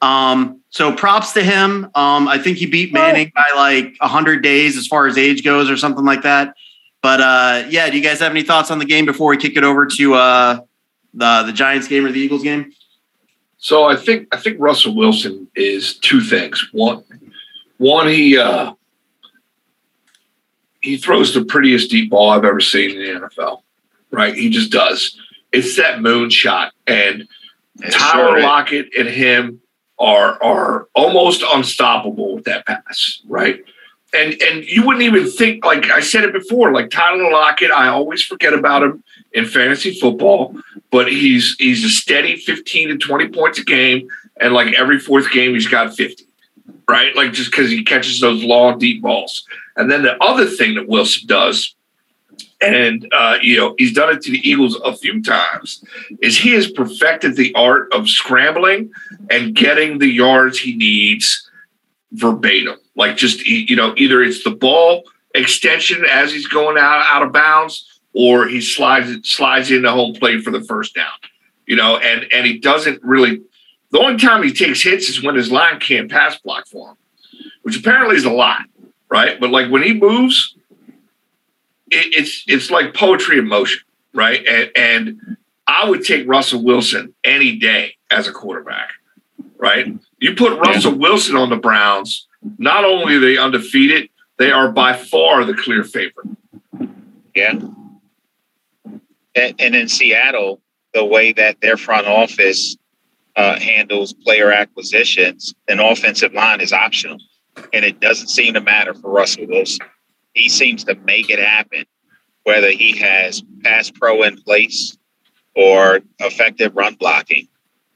[0.00, 1.90] Um, so props to him.
[1.94, 5.68] Um, I think he beat Manning by like hundred days as far as age goes,
[5.68, 6.54] or something like that.
[7.02, 9.56] But uh, yeah, do you guys have any thoughts on the game before we kick
[9.56, 10.60] it over to uh,
[11.16, 12.72] the the Giants game or the Eagles game?
[13.58, 16.68] So I think I think Russell Wilson is two things.
[16.72, 17.02] One,
[17.78, 18.74] one he uh,
[20.80, 23.62] he throws the prettiest deep ball I've ever seen in the NFL.
[24.12, 25.18] Right, he just does.
[25.52, 27.26] It's that moon shot, and
[27.82, 28.42] It Tyler sure.
[28.42, 29.60] Lockett and him
[29.98, 33.64] are are almost unstoppable with that pass, right?
[34.14, 37.88] And and you wouldn't even think like I said it before, like Tyler Lockett, I
[37.88, 40.54] always forget about him in fantasy football,
[40.90, 44.08] but he's he's a steady 15 to 20 points a game,
[44.40, 46.24] and like every fourth game he's got 50.
[46.88, 47.14] Right?
[47.16, 49.44] Like just because he catches those long, deep balls.
[49.76, 51.74] And then the other thing that Wilson does,
[52.60, 55.84] and uh, you know, he's done it to the Eagles a few times,
[56.22, 58.90] is he has perfected the art of scrambling
[59.30, 61.50] and getting the yards he needs
[62.12, 62.76] verbatim.
[62.94, 67.32] Like just you know, either it's the ball extension as he's going out out of
[67.32, 71.12] bounds, or he slides slides in the home plate for the first down.
[71.66, 73.42] You know, and and he doesn't really.
[73.92, 76.96] The only time he takes hits is when his line can't pass block for him,
[77.62, 78.62] which apparently is a lot,
[79.08, 79.38] right?
[79.38, 80.56] But like when he moves,
[81.90, 83.82] it, it's it's like poetry in motion,
[84.14, 84.44] right?
[84.46, 88.90] And, and I would take Russell Wilson any day as a quarterback,
[89.58, 89.86] right?
[90.20, 92.26] You put Russell Wilson on the Browns,
[92.58, 96.28] not only are they undefeated, they are by far the clear favorite.
[97.34, 97.58] Yeah.
[99.36, 100.62] And, in Seattle,
[100.94, 102.76] the way that their front office
[103.36, 107.18] uh, handles player acquisitions, an offensive line is optional.
[107.72, 109.86] And it doesn't seem to matter for Russell Wilson.
[110.32, 111.84] He seems to make it happen,
[112.44, 114.96] whether he has pass pro in place
[115.54, 117.48] or effective run blocking.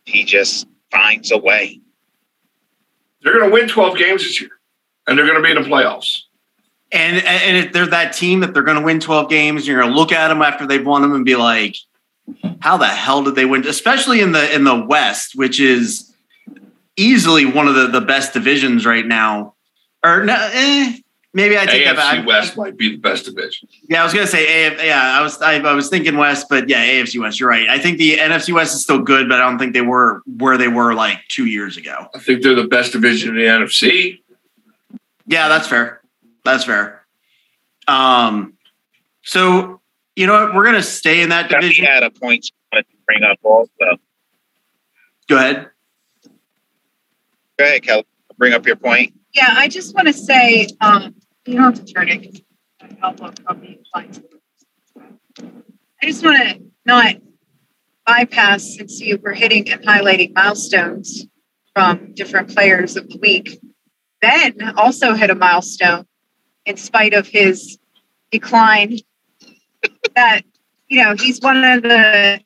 [0.05, 1.81] He just finds a way.
[3.23, 4.51] They're going to win 12 games this year,
[5.07, 6.23] and they're going to be in the playoffs.
[6.93, 9.93] And and if they're that team that they're going to win 12 games, you're going
[9.93, 11.77] to look at them after they've won them and be like,
[12.61, 13.67] how the hell did they win?
[13.67, 16.13] Especially in the in the West, which is
[16.97, 19.55] easily one of the, the best divisions right now.
[20.05, 20.97] Or no, eh,
[21.33, 22.27] maybe I take AFC that back.
[22.27, 23.69] West might be the best division.
[23.89, 24.83] Yeah, I was gonna say AF.
[24.83, 27.39] Yeah, I was I, I was thinking West, but yeah, AFC West.
[27.39, 27.69] You're right.
[27.69, 30.57] I think the NFC West is still good, but I don't think they were where
[30.59, 32.09] they were like two years ago.
[32.15, 34.21] I think they're the best division in the NFC.
[35.27, 36.00] Yeah, that's fair.
[36.45, 37.07] That's fair.
[37.89, 38.55] Um,
[39.23, 39.81] so
[40.17, 40.55] you know what?
[40.55, 41.85] We're gonna stay in that He division.
[41.87, 43.71] had a point to bring up also.
[45.29, 45.71] Go ahead.
[47.59, 48.05] Go ahead, Kelly.
[48.39, 49.15] Bring up your point.
[49.35, 51.15] Yeah, I just want to say, um,
[51.47, 52.23] you don't have to turn it.
[52.81, 54.21] 'cause I'll look on the slides.
[56.03, 57.17] I just want to not
[58.07, 61.27] bypass since you were hitting and highlighting milestones
[61.75, 63.61] from different players of the week.
[64.21, 66.07] Ben also hit a milestone
[66.71, 67.79] in spite of his
[68.31, 68.99] decline.
[70.15, 70.43] that
[70.89, 72.41] you know he's one of the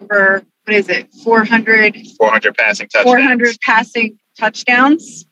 [0.00, 3.04] over what is it 400 400 passing touchdowns.
[3.04, 5.26] 400 passing touchdowns.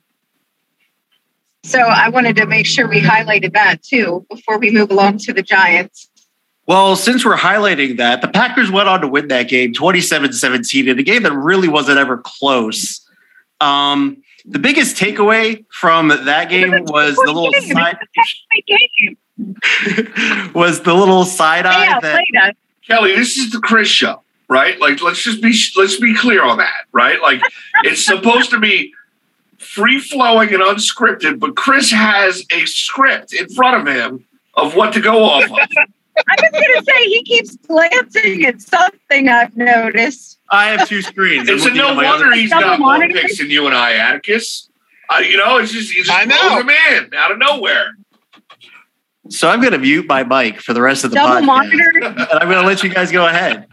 [1.65, 5.33] So I wanted to make sure we highlighted that too before we move along to
[5.33, 6.09] the Giants.
[6.67, 10.89] Well, since we're highlighting that, the Packers went on to win that game 27 17
[10.89, 13.07] in a game that really wasn't ever close.
[13.61, 17.75] Um, the biggest takeaway from that game was the little Game.
[17.75, 20.53] side It's a game.
[20.55, 22.57] was the little side eye Yeah, that.
[22.87, 24.81] Kelly, this is the Chris show, right?
[24.81, 27.21] Like, let's just be let's be clear on that, right?
[27.21, 27.43] Like,
[27.85, 28.93] it's supposed to be
[29.59, 34.93] free flowing and unscripted, but Chris has a script in front of him of what
[34.95, 35.51] to go off of.
[36.27, 40.38] I was going to say he keeps glancing at something I've noticed.
[40.51, 41.49] I have two screens.
[41.49, 43.15] It's a no wonder other- he's Double got more monitor.
[43.15, 44.69] picks than you and I, Atticus.
[45.11, 46.37] Uh, you know, it's just he just I know.
[46.37, 47.97] throws them out of nowhere.
[49.31, 51.93] So I'm going to mute my mic for the rest of the Double podcast, monitor.
[52.05, 53.67] and I'm going to let you guys go ahead.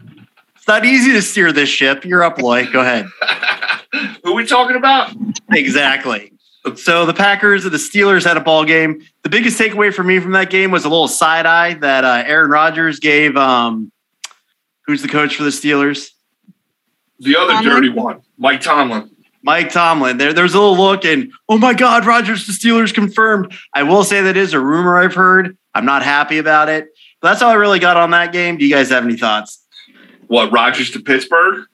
[0.56, 2.04] It's not easy to steer this ship.
[2.04, 2.70] You're up, Loy.
[2.70, 3.06] Go ahead.
[4.24, 5.14] Who we talking about?
[5.50, 6.32] Exactly.
[6.74, 9.00] So the Packers and the Steelers had a ball game.
[9.22, 12.24] The biggest takeaway for me from that game was a little side eye that uh,
[12.26, 13.36] Aaron Rodgers gave.
[13.36, 13.92] Um,
[14.86, 16.10] who's the coach for the Steelers?
[17.18, 17.72] The other Tomlin?
[17.74, 19.10] dirty one, Mike Tomlin.
[19.42, 20.18] Mike Tomlin.
[20.18, 23.54] There, there's a little look, and oh my God, Rodgers the Steelers confirmed.
[23.72, 25.56] I will say that is a rumor I've heard.
[25.74, 26.88] I'm not happy about it.
[27.20, 28.56] But that's all I really got on that game.
[28.58, 29.64] Do you guys have any thoughts?
[30.26, 31.64] What Rodgers to Pittsburgh?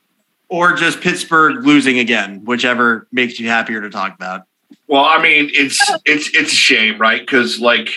[0.49, 4.43] Or just Pittsburgh losing again, whichever makes you happier to talk about.
[4.87, 7.21] Well, I mean, it's it's it's a shame, right?
[7.21, 7.91] Because like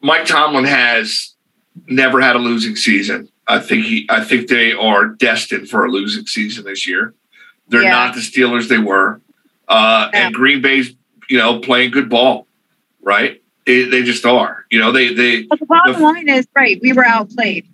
[0.00, 1.34] Mike Tomlin has
[1.86, 3.28] never had a losing season.
[3.48, 7.14] I think he I think they are destined for a losing season this year.
[7.68, 7.90] They're Yeah.
[7.90, 9.20] not the Steelers they were.
[9.66, 10.94] Uh, and Green Bay's,
[11.28, 12.46] you know, playing good ball,
[13.02, 13.42] right?
[13.66, 14.64] They, they just are.
[14.70, 16.78] You know, they they But the bottom line is right.
[16.82, 17.66] We were outplayed.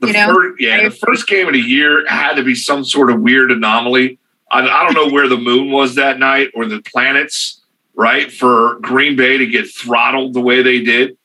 [0.00, 2.54] the You know, first, yeah, I the first game of the year had to be
[2.54, 4.18] some sort of weird anomaly.
[4.50, 7.60] I, I don't know where the moon was that night or the planets,
[7.94, 8.30] right?
[8.32, 11.16] For Green Bay to get throttled the way they did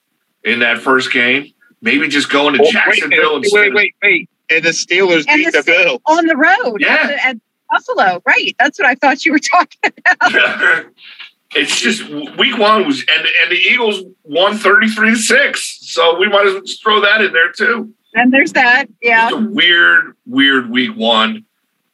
[0.44, 1.54] in that first game.
[1.82, 3.60] Maybe just going to Oh, Jacksonville wait, instead.
[3.60, 4.30] wait, wait, wait.
[4.50, 6.02] And the Steelers And beat the the Bills.
[6.06, 6.78] On the road.
[6.82, 6.96] Yeah.
[6.96, 7.38] At, the- at
[7.72, 8.22] Buffalo.
[8.26, 8.56] Right.
[8.60, 10.86] That's what I thought you were talking about.
[11.56, 15.80] it's just week one was and and the Eagles won 33 to 6.
[15.82, 17.94] So we might as well just throw that in there too.
[18.16, 18.88] And there's that.
[19.02, 19.28] Yeah.
[19.28, 21.46] It's a weird, weird week one.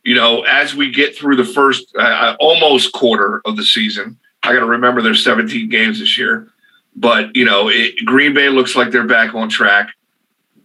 [0.04, 4.54] You know, as we get through the first uh, almost quarter of the season, I
[4.54, 6.48] got to remember there's 17 games this year.
[6.96, 9.90] But, you know, it, Green Bay looks like they're back on track.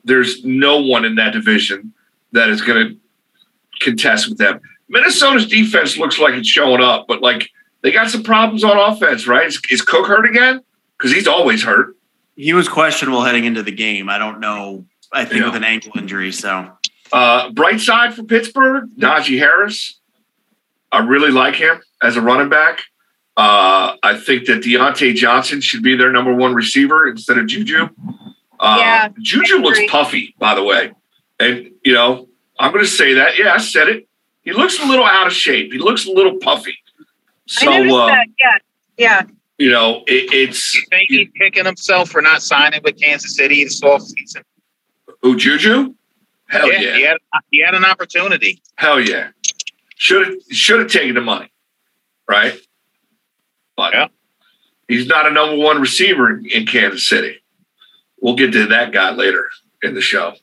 [0.05, 1.93] There's no one in that division
[2.33, 2.97] that is going to
[3.81, 4.61] contest with them.
[4.88, 7.49] Minnesota's defense looks like it's showing up, but like
[7.83, 9.47] they got some problems on offense, right?
[9.47, 10.61] Is, is Cook hurt again?
[10.99, 11.97] Because he's always hurt.
[12.37, 14.09] He was questionable heading into the game.
[14.09, 14.85] I don't know.
[15.12, 15.47] I think Yeah.
[15.47, 16.31] with an ankle injury.
[16.33, 16.71] So
[17.12, 19.99] Uh, bright side for Pittsburgh, Najee Harris.
[20.93, 22.83] I really like him as a running back.
[23.37, 27.88] Uh, I think that Diontae Johnson should be their number one receiver instead of Juju.
[28.59, 30.93] Uh, Yeah, Juju looks puffy, by the way.
[31.38, 33.38] And, you know, I'm going to say that.
[33.38, 34.07] Yeah, I said it.
[34.43, 35.73] He looks a little out of shape.
[35.73, 36.77] He looks a little puffy.
[37.47, 38.27] So, I uh, that.
[38.38, 38.59] Yeah.
[38.99, 39.23] Yeah.
[39.59, 43.64] you know, it, it's You think he's kicking himself for not signing with Kansas City
[43.64, 44.43] this offseason?
[45.23, 45.95] who, Juju?
[46.49, 46.97] Hell yeah, yeah.
[46.97, 47.16] He, had,
[47.51, 48.62] he had an opportunity.
[48.77, 49.29] Hell yeah.
[49.97, 51.53] Should have should have taken the money.
[52.29, 52.59] Right?
[53.81, 54.09] But Yeah.
[54.88, 57.38] he's not a number one receiver in, in Kansas City.
[58.21, 59.49] We'll get to that guy later
[59.83, 60.35] in the show.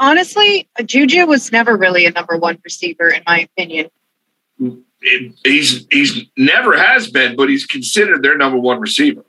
[0.00, 3.90] Honestly, Juju was never really a number one receiver, in my opinion.
[5.02, 9.24] It- he's he's never has been, but he's considered their number one receiver.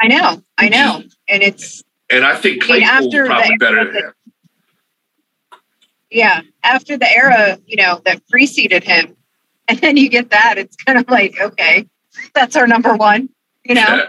[0.00, 3.84] I know, I know, and it's And I think I mean, after probably the- better
[3.84, 4.12] than him.
[6.10, 6.40] yeah.
[6.64, 9.16] After the era, you know, that preceded him,
[9.68, 11.86] and then you get that, it's kind of like, okay,
[12.34, 13.28] that's our number one.
[13.64, 14.06] You know.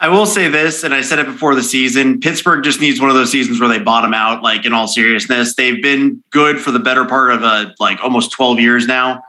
[0.00, 2.18] I will say this, and I said it before the season.
[2.18, 4.42] Pittsburgh just needs one of those seasons where they bottom out.
[4.42, 8.32] Like in all seriousness, they've been good for the better part of a like almost
[8.32, 9.22] twelve years now.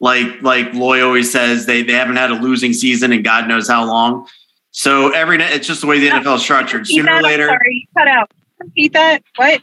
[0.00, 3.68] Like like Loy always says, they they haven't had a losing season in God knows
[3.68, 4.26] how long.
[4.72, 6.88] So every night, it's just the way the NFL is structured.
[6.88, 8.30] Sooner or later, sorry, cut out.
[8.58, 9.22] Repeat that.
[9.36, 9.62] What?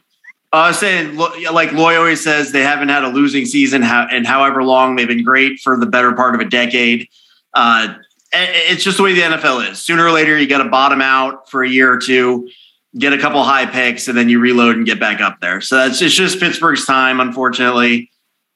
[0.54, 4.26] I was saying, like Loy always says, they haven't had a losing season, how, and
[4.26, 7.10] however long they've been great for the better part of a decade.
[7.56, 7.96] Uh,
[8.32, 9.80] it's just the way the NFL is.
[9.82, 12.50] Sooner or later, you got to bottom out for a year or two,
[12.98, 15.60] get a couple high picks, and then you reload and get back up there.
[15.60, 18.12] So that's it's just Pittsburgh's time, unfortunately.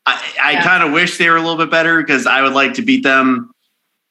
[0.06, 0.64] I, I Yeah.
[0.64, 3.04] kind of wish they were a little bit better because I would like to beat
[3.04, 3.52] them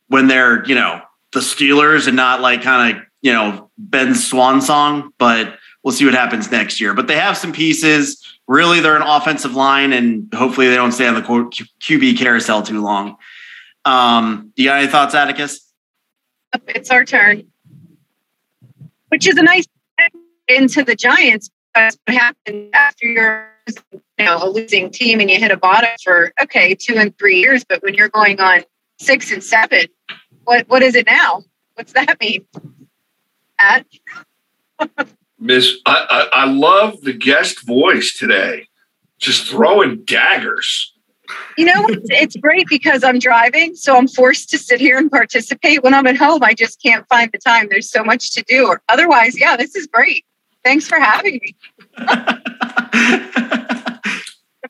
[0.08, 4.60] when they're, you know, the Steelers and not like kind of, you know, Ben's swan
[4.60, 5.12] song.
[5.18, 6.92] But we'll see what happens next year.
[6.94, 8.20] But they have some pieces.
[8.48, 12.82] Really, they're an offensive line, and hopefully they don't stay on the QB carousel too
[12.82, 13.16] long.
[13.84, 15.72] Um, you got any thoughts, Atticus?
[16.66, 17.46] It's our turn.
[19.10, 19.66] Which is a nice
[20.48, 21.50] into the Giants.
[21.72, 23.48] Because what happens after you're
[24.18, 27.38] you know a losing team and you hit a bottom for okay two and three
[27.38, 28.64] years, but when you're going on
[28.98, 29.86] six and seven,
[30.42, 31.44] what what is it now?
[31.74, 32.44] What's that mean?
[33.58, 33.86] At
[35.46, 38.68] Miss, I, I, I love the guest voice today.
[39.18, 40.92] Just throwing daggers.
[41.56, 45.10] You know, it's, it's great because I'm driving, so I'm forced to sit here and
[45.10, 45.82] participate.
[45.82, 47.68] When I'm at home, I just can't find the time.
[47.70, 48.66] There's so much to do.
[48.66, 50.24] Or otherwise, yeah, this is great.
[50.64, 51.56] Thanks for having me.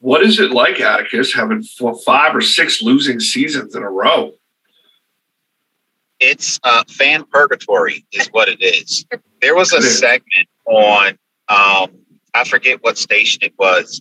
[0.00, 4.34] What is it like, Atticus, having f- five or six losing seasons in a row?
[6.20, 9.04] It's uh, fan purgatory, is what it is.
[9.42, 11.08] There was a segment on,
[11.48, 11.90] um,
[12.32, 14.00] I forget what station it was.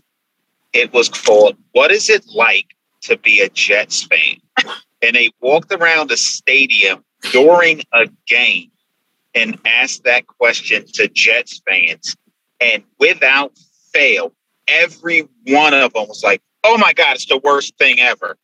[0.73, 2.67] It was called "What Is It Like
[3.01, 4.38] to Be a Jets Fan?"
[5.01, 8.71] And they walked around the stadium during a game
[9.34, 12.15] and asked that question to Jets fans,
[12.62, 13.51] and without
[13.93, 14.34] fail,
[14.67, 18.38] every one of them was like, "Oh my God, it's the worst thing ever."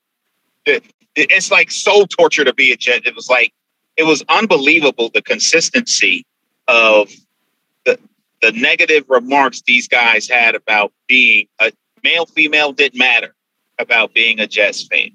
[1.16, 3.06] It's like soul torture to be a Jet.
[3.06, 3.54] It was like
[3.98, 6.26] it was unbelievable the consistency
[6.68, 7.10] of
[7.86, 8.00] the
[8.42, 11.72] the negative remarks these guys had about being a
[12.04, 13.36] male female didn't matter
[13.78, 15.12] about being a Jets fan.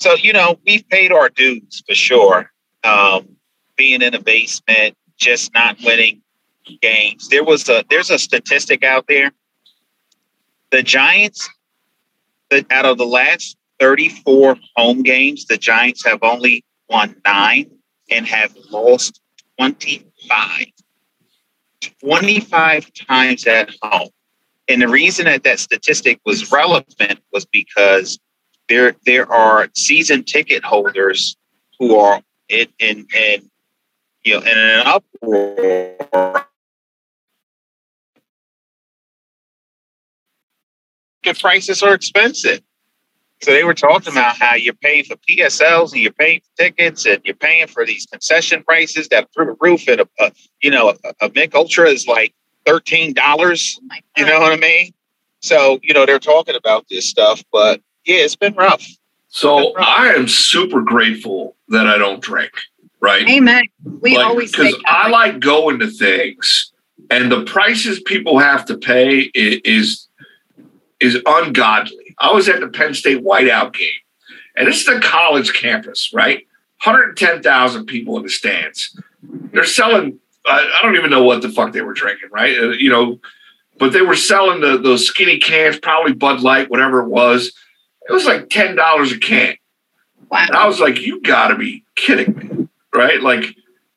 [0.00, 2.50] So you know we've paid our dues for sure.
[2.82, 3.36] Um,
[3.76, 6.22] being in a basement, just not winning
[6.80, 7.28] games.
[7.28, 9.32] There was a there's a statistic out there.
[10.70, 11.48] The Giants,
[12.50, 17.70] that out of the last 34 home games, the Giants have only won nine
[18.10, 19.20] and have lost
[19.58, 20.66] 25.
[22.00, 24.10] 25 times at home.
[24.68, 28.18] And the reason that that statistic was relevant was because
[28.68, 31.36] there there are season ticket holders
[31.78, 33.50] who are in in, in
[34.22, 36.46] you know in an uproar.
[41.24, 42.60] The prices are expensive.
[43.42, 47.06] So they were talking about how you're paying for PSLs and you're paying for tickets
[47.06, 49.88] and you're paying for these concession prices that are through the roof.
[49.88, 52.34] And a, a you know a, a Mich Ultra is like
[52.66, 53.80] thirteen dollars.
[53.82, 54.92] Oh You know what I mean?
[55.40, 58.86] So you know they're talking about this stuff, but yeah, it's been rough.
[59.28, 62.50] So I am super grateful that I don't drink,
[63.00, 63.26] right?
[63.28, 63.62] Amen.
[64.00, 66.72] We Like, always because I like going to things,
[67.10, 70.08] and the prices people have to pay is
[71.00, 71.99] is ungodly.
[72.20, 73.88] I was at the Penn State Whiteout game,
[74.54, 76.46] and it's the college campus, right?
[76.84, 78.98] 110,000 people in the stands.
[79.22, 80.18] They're selling.
[80.46, 82.56] I, don't even know what the fuck they were drinking, right?
[82.56, 83.20] Uh, you know,
[83.78, 87.52] but they were selling the, those skinny cans, probably Bud Light, whatever it was.
[88.08, 89.56] It was like ten dollars a can.
[90.30, 90.44] wow.
[90.46, 93.20] And I was like, you gotta be kidding me, right?
[93.20, 93.54] Like,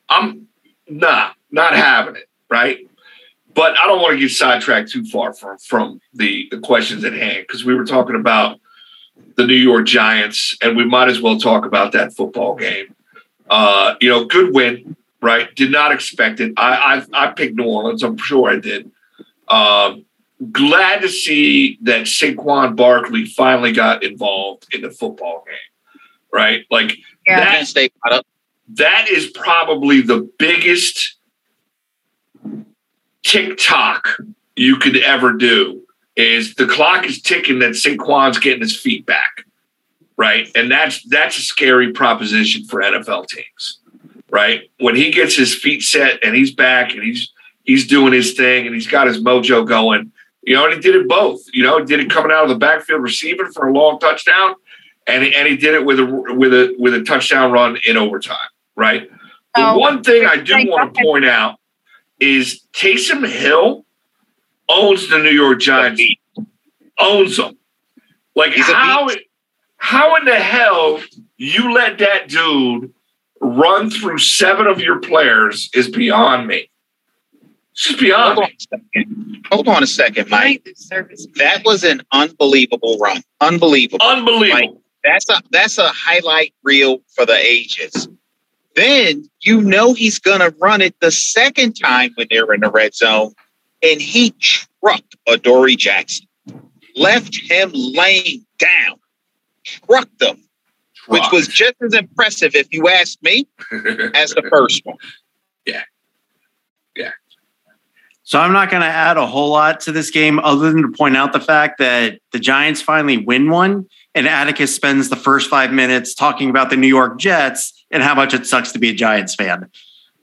[0.09, 0.47] I'm
[0.89, 2.79] nah, not having it, right?
[3.55, 7.13] But I don't want to get sidetracked too far from from the, the questions at
[7.13, 8.59] hand because we were talking about
[9.35, 12.95] the New York Giants, and we might as well talk about that football game.
[13.49, 15.53] Uh, you know, good win, right?
[15.55, 16.53] Did not expect it.
[16.57, 18.03] I I, I picked New Orleans.
[18.03, 18.89] I'm sure I did.
[19.49, 20.05] Um,
[20.51, 25.55] glad to see that Saquon Barkley finally got involved in the football game.
[26.31, 26.97] Right, like
[27.27, 27.39] Yeah.
[27.41, 28.25] that Penn State got up.
[28.69, 31.17] that is probably the biggest
[33.23, 34.17] TikTok
[34.55, 35.81] you could ever do.
[36.15, 39.45] Is the clock is ticking that Saquon's getting his feet back,
[40.15, 40.47] right?
[40.53, 43.79] And that's that's a scary proposition for NFL teams,
[44.29, 44.69] right?
[44.79, 47.31] When he gets his feet set and he's back and he's
[47.63, 50.11] he's doing his thing and he's got his mojo going,
[50.43, 51.41] you know, and he did it both.
[51.51, 54.53] You know, he did it coming out of the backfield receiving for a long touchdown,
[55.07, 57.97] and he, and he did it with a with a with a touchdown run in
[57.97, 58.37] overtime,
[58.75, 59.09] right?
[59.55, 61.59] The Oh, one thing I do want to point out
[62.19, 63.85] is Taysom Hill
[64.69, 66.01] owns the New York Giants,
[66.99, 67.57] owns them.
[68.35, 69.09] Like He's how
[69.77, 71.01] how in the hell
[71.37, 72.93] you let that dude
[73.41, 76.69] run through seven of your players is beyond me.
[77.73, 78.55] It's just beyond Hold on me.
[78.55, 79.45] a second.
[79.51, 80.41] Hold on a second, Mike.
[80.41, 81.27] Right, the service.
[81.35, 83.21] That was an unbelievable run.
[83.41, 84.05] Unbelievable.
[84.05, 84.81] Unbelievable.
[85.03, 88.07] That's a that's a highlight reel for the ages.
[88.75, 92.95] Then you know he's gonna run it the second time when they're in the red
[92.95, 93.33] zone,
[93.81, 96.27] and he trucked Adoree Jackson,
[96.95, 98.99] left him laying down,
[99.87, 100.37] trucked them,
[101.07, 103.47] which was just as impressive, if you ask me,
[104.15, 104.97] as the first one.
[105.65, 105.83] Yeah.
[106.95, 107.11] Yeah.
[108.23, 110.97] So I'm not going to add a whole lot to this game other than to
[110.97, 115.49] point out the fact that the Giants finally win one and Atticus spends the first
[115.49, 118.89] five minutes talking about the New York Jets and how much it sucks to be
[118.89, 119.69] a Giants fan.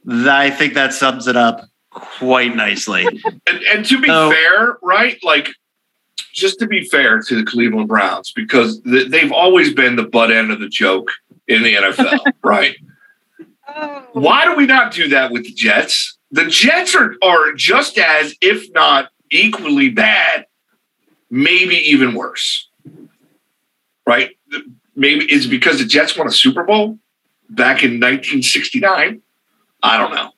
[0.08, 3.04] I think that sums it up quite nicely.
[3.46, 5.18] and, and to be So- fair, right?
[5.22, 5.48] Like,
[6.32, 10.30] just to be fair to the Cleveland Browns, because th- they've always been the butt
[10.30, 11.10] end of the joke
[11.48, 12.76] in the NFL, right?
[13.68, 14.06] Oh.
[14.12, 16.16] Why do we not do that with the Jets?
[16.30, 20.46] The Jets are, are just as, if not equally bad,
[21.30, 22.68] maybe even worse.
[24.10, 24.36] Right?
[24.96, 26.98] Maybe it's because the Jets won a Super Bowl
[27.48, 29.22] back in 1969.
[29.84, 30.32] I don't know.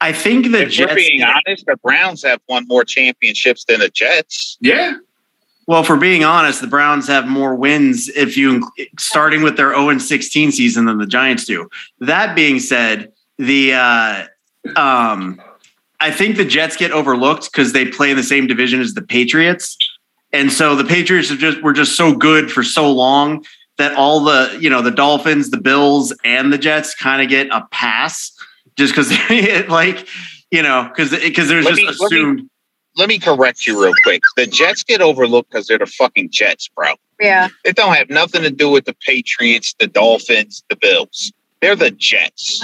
[0.00, 3.88] I think the If we're being honest, the Browns have won more championships than the
[3.88, 4.56] Jets.
[4.60, 4.98] Yeah.
[5.66, 9.98] Well, for being honest, the Browns have more wins if you starting with their 0
[9.98, 11.68] 16 season than the Giants do.
[11.98, 14.26] That being said, the uh,
[14.76, 15.42] um,
[15.98, 19.02] I think the Jets get overlooked because they play in the same division as the
[19.02, 19.76] Patriots,
[20.32, 23.44] and so the Patriots have just were just so good for so long
[23.78, 27.48] that all the you know the Dolphins, the Bills, and the Jets kind of get
[27.50, 28.32] a pass
[28.76, 29.10] just because
[29.68, 30.06] like
[30.50, 32.48] you know because because there's Let just me- let me- assumed.
[32.94, 34.20] Let me correct you real quick.
[34.36, 36.92] The Jets get overlooked because they're the fucking Jets, bro.
[37.18, 37.48] Yeah.
[37.64, 41.32] It don't have nothing to do with the Patriots, the Dolphins, the Bills.
[41.62, 42.62] They're the Jets.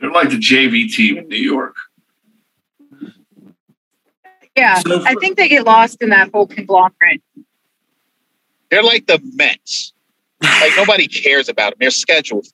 [0.00, 1.76] They're like the JV team in New York.
[4.58, 4.78] Yeah.
[4.80, 7.22] So I think they get lost in that whole conglomerate.
[8.70, 9.92] They're like the Mets.
[10.42, 11.78] Like nobody cares about them.
[11.80, 12.46] They're scheduled.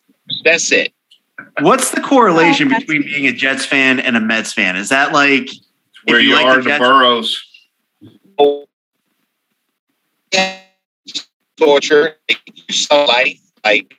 [0.45, 0.93] That's it.
[1.61, 4.77] What's the correlation Oh, between being a Jets fan and a Mets fan?
[4.77, 5.49] Is that like
[6.05, 7.45] Where you you, like are the in the Jets- boroughs.
[11.57, 12.17] Torture,
[12.71, 13.97] so life, like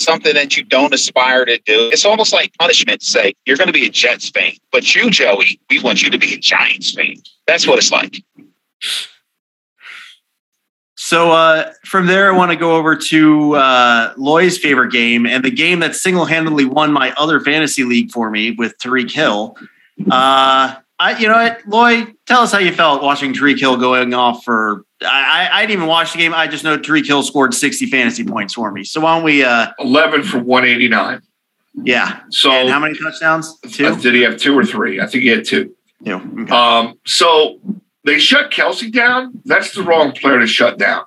[0.00, 1.90] something that you don't aspire to do.
[1.92, 3.00] It's almost like punishment.
[3.00, 6.10] to Say you're going to be a Jets fan, but you, Joey, we want you
[6.10, 7.16] to be a Giants fan.
[7.46, 8.22] That's what it's like.
[10.94, 11.32] so?
[11.32, 15.50] Uh, from there, I want to go over to uh, Loy's favorite game and the
[15.50, 19.56] game that single-handedly won my other fantasy league for me with Tyreek Hill.
[20.10, 24.14] Uh, I, you know what, Loy, tell us how you felt watching Tyreek Hill going
[24.14, 24.84] off for.
[25.02, 26.32] I, I, I didn't even watch the game.
[26.32, 28.84] I just know Tyreek Hill scored 60 fantasy points for me.
[28.84, 29.44] So why don't we?
[29.44, 31.20] Uh, 11 for 189.
[31.82, 32.20] yeah.
[32.30, 33.58] So and how many touchdowns?
[33.64, 33.96] uh, Two.
[34.00, 35.00] did he have two or three?
[35.00, 35.74] I think he had two.
[36.04, 36.14] Two.
[36.42, 36.52] Okay.
[36.54, 37.58] Um, so
[38.04, 39.40] they shut Kelce down.
[39.44, 41.04] That's the wrong player to shut down.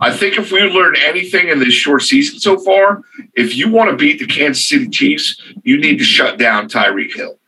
[0.00, 3.02] I think if we learned anything in this short season so far,
[3.34, 7.14] if you want to beat the Kansas City Chiefs, you need to shut down Tyreek
[7.14, 7.38] Hill.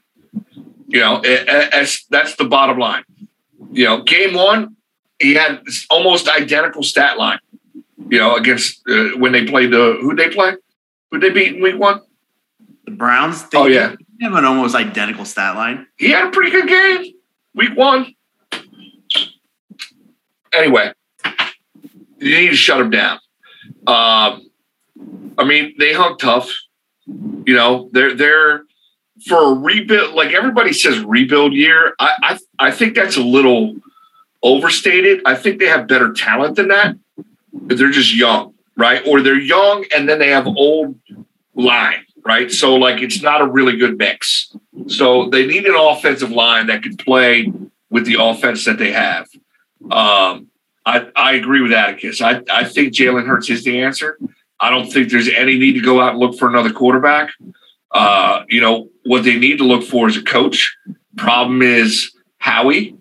[0.89, 3.05] You know, as that's the bottom line.
[3.72, 4.76] You know, game one,
[5.20, 7.39] he had almost identical stat line.
[8.09, 10.55] You know, against uh, when they played the who they play,
[11.11, 12.01] who they beat in week one.
[12.86, 13.47] The Browns.
[13.51, 13.95] They Oh, yeah.
[14.22, 15.86] have an almost identical stat line.
[15.99, 17.12] he had a pretty good game
[17.55, 18.14] week one.
[20.55, 20.93] Anyway,
[22.18, 23.18] you need to shut him down.
[23.86, 24.49] Um,
[25.36, 26.51] I mean, they hung tough.
[27.07, 28.62] You know, they're they're
[29.27, 30.14] for a rebuild.
[30.14, 31.95] Like everybody says, rebuild year.
[31.99, 33.77] I I, I think that's a little
[34.43, 35.23] overstated.
[35.25, 36.97] I think they have better talent than that.
[37.53, 39.07] They're just young, right?
[39.07, 40.99] Or they're young and then they have old
[41.55, 42.51] line, right?
[42.51, 44.55] So like it's not a really good mix.
[44.87, 47.53] So they need an offensive line that can play
[47.91, 49.27] with the offense that they have.
[49.91, 50.49] Um,
[50.87, 52.23] I, I agree with Atticus.
[52.23, 54.19] I, I think Jalen Hurts is the answer.
[54.61, 57.31] I don't think there's any need to go out and look for another quarterback.
[57.91, 60.76] Uh, you know, what they need to look for is a coach.
[61.16, 62.97] Problem is Howie,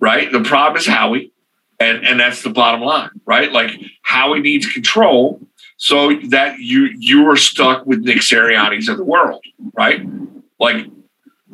[0.00, 0.30] right?
[0.30, 1.32] The problem is Howie.
[1.78, 3.52] And, and that's the bottom line, right?
[3.52, 5.46] Like Howie needs control
[5.76, 9.44] so that you you are stuck with Nick Sirianni's of the world,
[9.74, 10.00] right?
[10.58, 10.86] Like,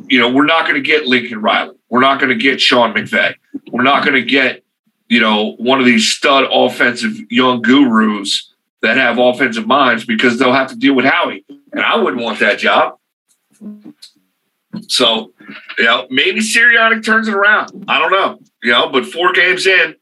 [0.07, 1.75] you know, we're not going to get Lincoln Riley.
[1.89, 3.35] We're not going to get Sean McVay.
[3.73, 4.63] We're not going to get,
[5.09, 8.52] you know, one of these stud offensive young gurus
[8.83, 11.45] that have offensive minds because they'll have to deal with Howie.
[11.73, 12.99] And I wouldn't want that job.
[14.89, 15.33] So,
[15.79, 17.85] you know, maybe Sirianni turns it around.
[17.89, 19.95] I don't know, you know, but four games in,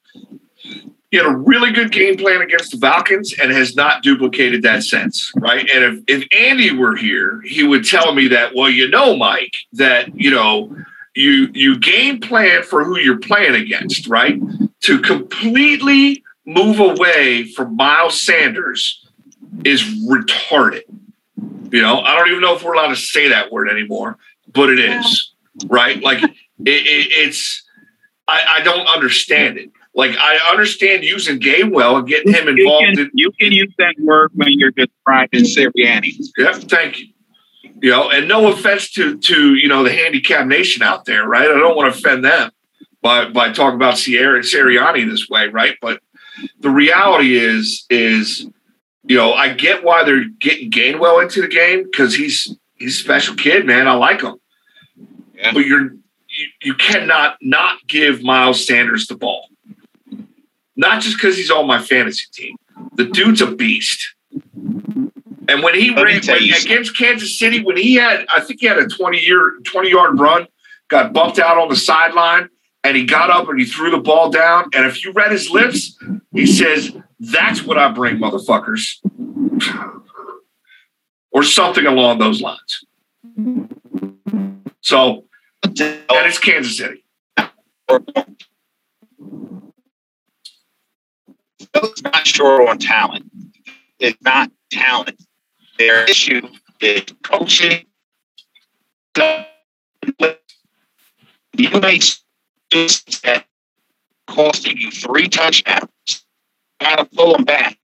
[1.11, 4.85] he had a really good game plan against the Falcons and has not duplicated that
[4.85, 5.69] since, right?
[5.69, 9.55] And if, if Andy were here, he would tell me that, well, you know, Mike,
[9.73, 10.75] that, you know,
[11.17, 14.41] you you game plan for who you're playing against, right?
[14.83, 19.07] To completely move away from Miles Sanders
[19.65, 20.83] is retarded.
[21.73, 24.19] You know, I don't even know if we're allowed to say that word anymore,
[24.53, 25.33] but it is,
[25.67, 26.03] right?
[26.03, 26.33] Like it,
[26.67, 27.63] it, it's,
[28.27, 29.71] I, I don't understand it.
[29.95, 32.85] Like I understand using Gainwell and getting him You involved.
[32.85, 36.17] can, in, you can use that word when you're describing Sirianni.
[36.39, 37.07] yeah, thank you.
[37.83, 41.43] You know, and no offense to to you know the handicap nation out there, right?
[41.49, 42.51] I don't want to offend them
[43.03, 45.77] by by talking about Sierra and Sirianni this way, right?
[45.81, 46.01] But
[46.61, 48.47] the reality is is
[49.05, 53.03] you know I get why they're getting Gainwell into the game because he's he's a
[53.03, 53.89] special kid, man.
[53.89, 54.37] I like him,
[55.35, 55.53] Yeah.
[55.53, 55.93] but you're
[56.29, 59.49] you, you cannot not give Miles Sanders the ball,
[60.77, 62.57] not just because he's on my fantasy team.
[62.95, 64.15] The dude's a beast.
[65.51, 68.79] And when he ran when, against Kansas City, when he had, I think he had
[68.79, 70.47] a 20 year, 20 yard run,
[70.89, 72.49] got bumped out on the sideline,
[72.85, 74.71] and he got up and he threw the ball down.
[74.75, 75.99] And if you read his lips,
[76.33, 78.97] he says, That's what I bring, motherfuckers.
[81.33, 82.85] or something along those lines.
[84.81, 85.25] So,
[85.63, 87.05] and it's Kansas City.
[91.73, 93.31] Phil's not short on talent.
[93.99, 95.23] It's not talent.
[95.79, 96.49] Their issue
[96.81, 97.85] is coaching.
[101.57, 102.03] You make
[102.71, 103.45] that
[104.27, 106.25] costing you three touchdowns.
[106.81, 107.79] Gotta pull them back.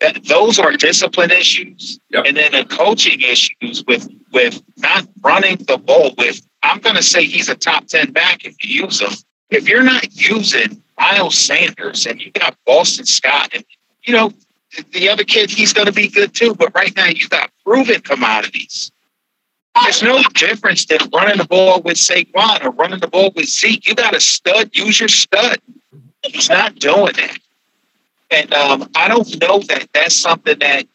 [0.00, 2.24] That, those are discipline issues, Yep.
[2.26, 6.12] and then the coaching issues with with not running the ball.
[6.18, 9.12] With I'm going to say he's a top ten back if you use him.
[9.50, 13.64] If you're not using Miles Sanders and you got Boston Scott, and
[14.04, 14.32] you know
[14.92, 16.54] the other kid, he's going to be good too.
[16.54, 18.91] But right now, you got proven commodities.
[19.80, 23.86] There's no difference than running the ball with Saquon or running the ball with Zeke.
[23.86, 24.70] You got a stud.
[24.74, 25.60] Use your stud.
[26.22, 27.38] He's not doing that.
[28.30, 30.86] And um, I don't know that that's something that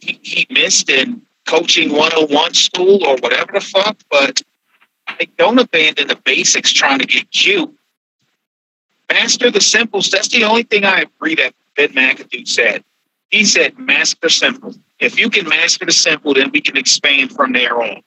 [0.00, 4.42] he, he missed in coaching 101 school or whatever the fuck, but
[5.08, 7.72] like, don't abandon the basics trying to get cute.
[9.10, 10.08] Master the simples.
[10.08, 12.82] That's the only thing I agree that Ben McAdoo said.
[13.30, 14.74] He said, master the simple.
[15.04, 18.02] If you can master the simple, then we can expand from there on.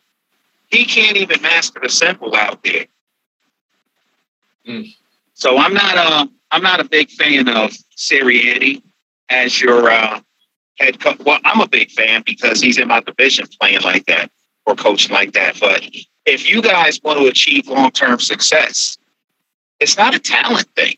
[0.69, 2.87] He can't even master the simple out there.
[4.67, 4.93] Mm.
[5.33, 8.81] So I'm not uh I'm not a big fan of Sirianni
[9.29, 10.21] as your uh,
[10.79, 11.19] head coach.
[11.19, 14.31] Well, I'm a big fan because he's in my division playing like that
[14.65, 15.59] or coaching like that.
[15.59, 15.87] But
[16.25, 18.97] if you guys want to achieve long term success,
[19.79, 20.95] it's not a talent thing.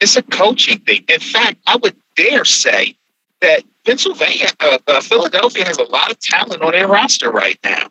[0.00, 1.04] It's a coaching thing.
[1.08, 2.96] In fact, I would dare say
[3.46, 7.88] that Pennsylvania, uh, uh, Philadelphia has a lot of talent on their roster right now.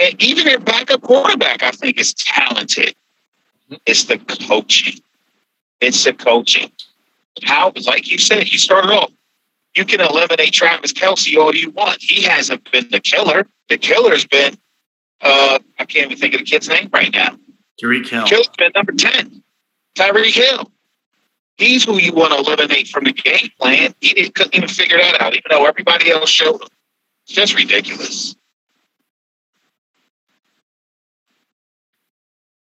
[0.00, 2.94] And even their backup quarterback, I think, is talented.
[3.84, 5.00] It's the coaching.
[5.80, 6.72] It's the coaching.
[7.44, 9.12] How, like you said, you started off.
[9.76, 11.98] You can eliminate Travis Kelce all you want.
[12.00, 13.46] He hasn't been the killer.
[13.68, 14.56] The killer's been,
[15.20, 17.36] uh, I can't even think of the kid's name right now.
[17.82, 18.26] Tyreek Hill.
[18.26, 19.42] Killer's been number 10,
[19.96, 20.71] Tyreek Hill.
[21.56, 23.94] He's who you want to eliminate from the game plan.
[24.00, 26.68] He didn't, couldn't even figure that out, even though everybody else showed him.
[27.24, 28.34] It's just ridiculous.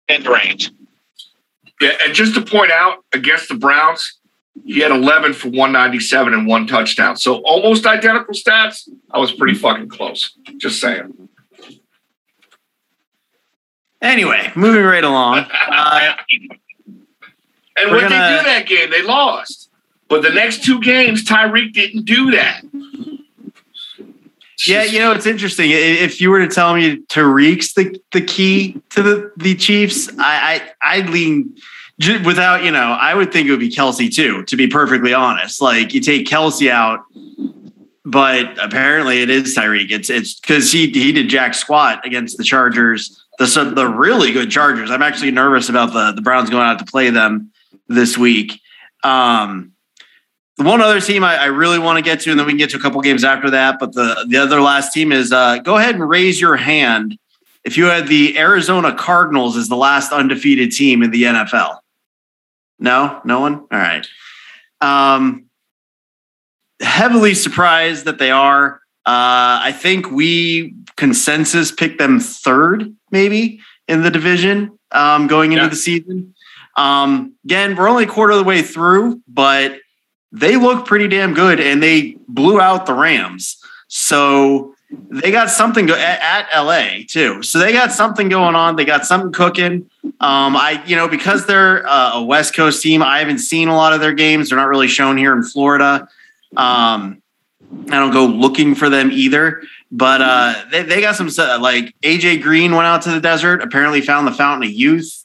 [0.09, 0.73] End range.
[1.81, 4.19] Yeah, and just to point out against the Browns,
[4.65, 7.17] he had 11 for 197 and one touchdown.
[7.17, 8.89] So almost identical stats.
[9.11, 10.37] I was pretty fucking close.
[10.59, 11.29] Just saying.
[14.01, 15.47] Anyway, moving right along.
[15.75, 16.15] Uh,
[17.77, 19.69] And We're what they gonna- do that game, they lost.
[20.09, 22.63] But the next two games, Tyreek didn't do that.
[24.67, 25.71] Yeah, you know, it's interesting.
[25.71, 30.63] If you were to tell me Tyreek's the, the key to the, the Chiefs, I,
[30.83, 31.57] I I'd lean
[32.25, 35.61] without, you know, I would think it would be Kelce too, to be perfectly honest.
[35.61, 37.01] Like you take Kelce out,
[38.05, 39.91] but apparently it is Tyreek.
[39.91, 44.51] It's it's because he he did jack squat against the Chargers, the the really good
[44.51, 44.91] Chargers.
[44.91, 47.51] I'm actually nervous about the the Browns going out to play them
[47.89, 48.61] this week.
[49.05, 49.73] Um,
[50.59, 52.59] the one other team I, I really want to get to, and then we can
[52.59, 53.79] get to a couple games after that.
[53.81, 57.19] But the the other last team is uh, go ahead and raise your hand
[57.65, 61.79] if you had the Arizona Cardinals as the last undefeated team in the NFL.
[62.79, 63.55] No, no one.
[63.55, 64.07] All right.
[64.81, 65.47] Um,
[66.81, 68.81] heavily surprised that they are.
[69.07, 75.65] Uh, I think we consensus picked them third, maybe in the division um, going into
[75.65, 75.71] Yeah.
[75.71, 76.35] the season.
[76.77, 79.79] Um, again, we're only a quarter of the way through, but
[80.33, 83.59] they look pretty damn good, and they blew out the Rams.
[83.89, 87.43] So they got something go- at, at LA too.
[87.43, 88.77] So they got something going on.
[88.77, 89.91] They got something cooking.
[90.21, 93.77] Um, I, you know, because they're uh, a West Coast team, I haven't seen a
[93.77, 94.49] lot of their games.
[94.49, 96.09] They're not really shown here in Florida.
[96.57, 97.23] Um,
[97.89, 99.63] I don't go looking for them either.
[99.91, 101.29] But uh, they, they got some
[101.61, 105.22] like AJ Green went out to the desert, apparently found the fountain of youth.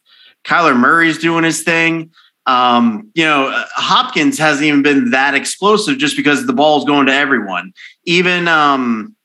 [0.48, 2.12] Kyler Murray's doing his thing.
[2.46, 7.08] Um, you know, uh, Hopkins hasn't even been that explosive just because the ball's going
[7.08, 7.74] to everyone.
[8.06, 9.16] Even um,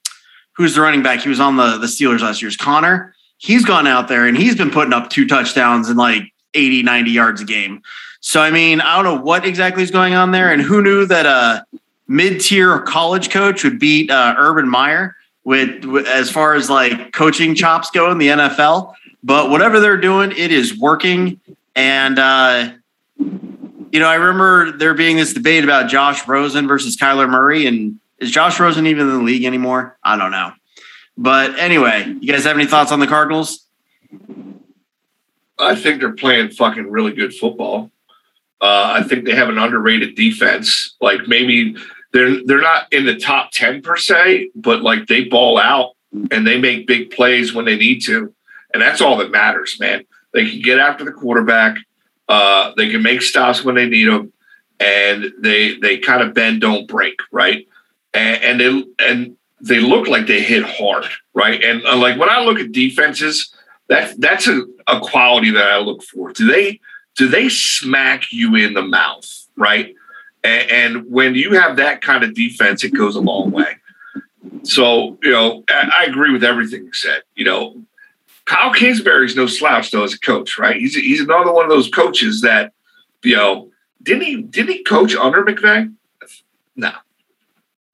[0.55, 1.20] who's the running back?
[1.20, 3.14] He was on the, the Steelers last year's Conner.
[3.39, 7.11] He's gone out there and he's been putting up two touchdowns and like 80, 90
[7.12, 7.83] yards a game.
[8.20, 10.53] So, I mean, I don't know what exactly is going on there.
[10.53, 11.64] And who knew that a
[12.09, 17.12] mid tier college coach would beat uh, Urban Meyer with, with as far as like
[17.12, 18.95] coaching chops go in the NFL?
[19.23, 21.41] But whatever they're doing, it is working.
[21.75, 22.73] And, uh,
[23.18, 27.66] you know, I remember there being this debate about Josh Rosen versus Kyler Murray.
[27.66, 29.97] And is Josh Rosen even in the league anymore?
[30.03, 30.53] I don't know.
[31.16, 33.66] But anyway, you guys have any thoughts on the Cardinals?
[35.59, 37.91] I think they're playing fucking really good football.
[38.61, 40.95] Uh, I think they have an underrated defense.
[41.01, 41.77] Like maybe
[42.12, 45.95] they're they're not in the top ten per se, but like they ball out
[46.31, 48.33] and they make big plays when they need to,
[48.73, 50.05] and that's all that matters, man.
[50.33, 51.77] They can get after the quarterback.
[52.29, 54.33] Uh, they can make stops when they need them,
[54.81, 57.66] and they they kind of bend don't break, right?
[58.14, 61.62] And, and they and they look like they hit hard, right?
[61.62, 63.55] And uh, like when I look at defenses,
[63.89, 66.33] that that's a, a quality that I look for.
[66.33, 66.81] Do they
[67.16, 69.95] do they smack you in the mouth, right?
[70.43, 73.77] And, and when you have that kind of defense, it goes a long way.
[74.64, 77.23] So you know, I, I agree with everything you said.
[77.35, 77.85] You know,
[78.53, 80.77] Kyle Kingsbury's no slouch though as a coach, right?
[80.77, 82.73] He's he's another one of those coaches that
[83.25, 83.71] you know
[84.03, 85.93] didn't he didn't he coach under McVay?
[86.77, 86.93] No.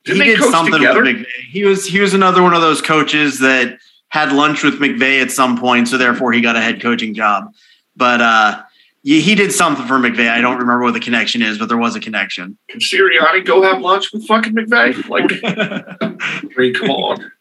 [0.05, 1.03] Didn't he did coach something together?
[1.05, 1.27] with McVay.
[1.49, 3.79] He was he was another one of those coaches that
[4.09, 7.55] had lunch with McVay at some point, so therefore he got a head coaching job.
[7.95, 8.63] But uh,
[9.05, 10.29] he, he did something for McVay.
[10.29, 12.59] I don't remember what the connection is, but there was a connection.
[12.69, 15.09] Can Sirianni go have lunch with fucking McVay?
[15.09, 15.31] Like,
[16.01, 17.33] I mean, come on.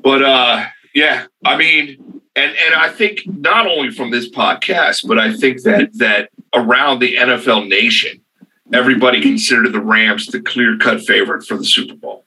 [0.00, 0.64] But uh,
[0.98, 5.62] yeah, I mean, and and I think not only from this podcast, but I think
[5.62, 8.20] that that around the NFL nation,
[8.72, 12.24] everybody considered the Rams the clear cut favorite for the Super Bowl.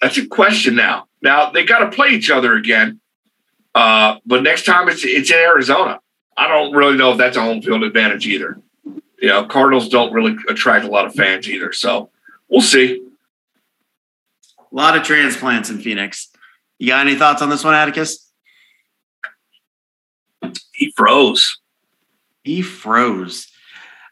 [0.00, 1.06] That's a question now.
[1.22, 3.00] Now they got to play each other again,
[3.76, 6.00] uh, but next time it's it's in Arizona.
[6.36, 8.60] I don't really know if that's a home field advantage either.
[9.20, 12.10] You know, Cardinals don't really attract a lot of fans either, so
[12.48, 13.06] we'll see.
[14.58, 16.31] A lot of transplants in Phoenix.
[16.82, 18.28] You got any thoughts on this one, Atticus?
[20.74, 21.60] He froze.
[22.42, 23.46] He froze.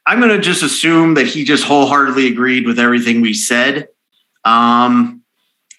[0.07, 3.89] I'm going to just assume that he just wholeheartedly agreed with everything we said.
[4.45, 5.25] Um,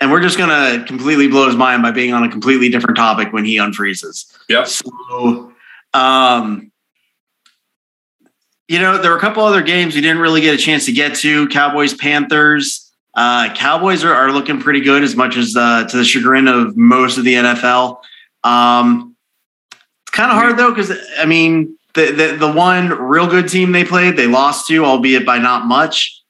[0.01, 2.97] and we're just going to completely blow his mind by being on a completely different
[2.97, 4.37] topic when he unfreezes.
[4.49, 4.67] Yep.
[4.67, 5.53] So,
[5.93, 6.73] um,
[8.67, 10.91] you know, there were a couple other games we didn't really get a chance to
[10.91, 11.47] get to.
[11.47, 12.90] Cowboys, Panthers.
[13.13, 16.77] Uh, Cowboys are, are looking pretty good, as much as uh, to the chagrin of
[16.77, 18.01] most of the NFL.
[18.43, 19.15] Um,
[20.03, 23.71] it's kind of hard though, because I mean, the, the the one real good team
[23.71, 26.21] they played, they lost to, albeit by not much.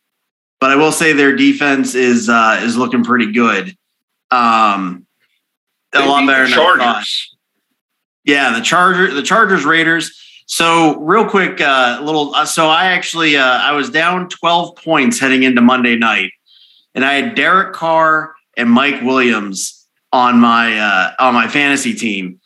[0.60, 3.76] But I will say their defense is uh, is looking pretty good.
[4.32, 5.06] Um,
[5.94, 6.78] a lot better the than I thought.
[6.80, 7.36] Chargers.
[8.24, 10.18] Yeah, the Charger, the Chargers, Raiders.
[10.46, 12.36] So real quick, uh, little.
[12.36, 16.32] Uh, so I actually uh, I was down twelve points heading into Monday night,
[16.96, 22.40] and I had Derek Carr and Mike Williams on my uh, on my fantasy team,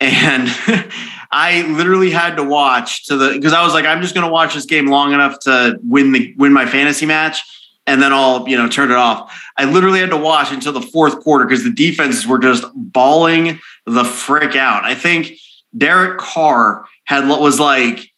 [0.00, 0.48] and
[1.30, 4.32] I literally had to watch to the because I was like I'm just going to
[4.32, 7.42] watch this game long enough to win the win my fantasy match,
[7.88, 9.34] and then I'll, you know, turn it off.
[9.56, 13.58] I literally had to watch until the fourth quarter because the defenses were just bawling
[13.86, 14.84] the frick out.
[14.84, 15.32] I think
[15.76, 18.10] Derek Carr had what was like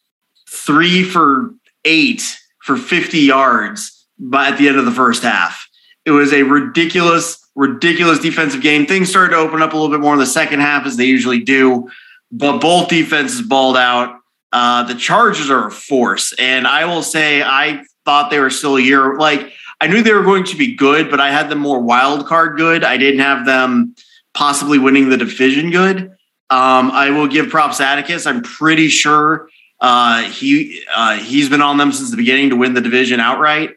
[0.49, 1.55] three for
[1.85, 5.67] eight for 50 yards by at the end of the first half.
[6.05, 8.85] It was a ridiculous, ridiculous defensive game.
[8.85, 11.05] Things started to open up a little bit more in the second half as they
[11.05, 11.89] usually do,
[12.31, 14.17] but both defenses balled out.
[14.51, 18.77] Uh, the Chargers are a force, and I will say I thought they were still
[18.77, 21.57] a year like I knew they were going to be good, but I had them
[21.59, 22.83] more wild card good.
[22.83, 23.95] I didn't have them
[24.33, 26.11] possibly winning the division good.
[26.51, 28.25] Um, I will give props to Atticus.
[28.25, 29.49] I'm pretty sure
[29.79, 33.71] uh, he uh, he's been on them since the beginning to win the division outright.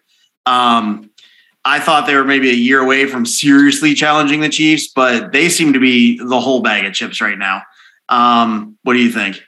[0.45, 1.11] Um,
[1.65, 5.49] I thought they were maybe a year away from seriously challenging the Chiefs, but they
[5.49, 7.63] seem to be the whole bag of chips right now.
[8.09, 9.43] Um, what do you think?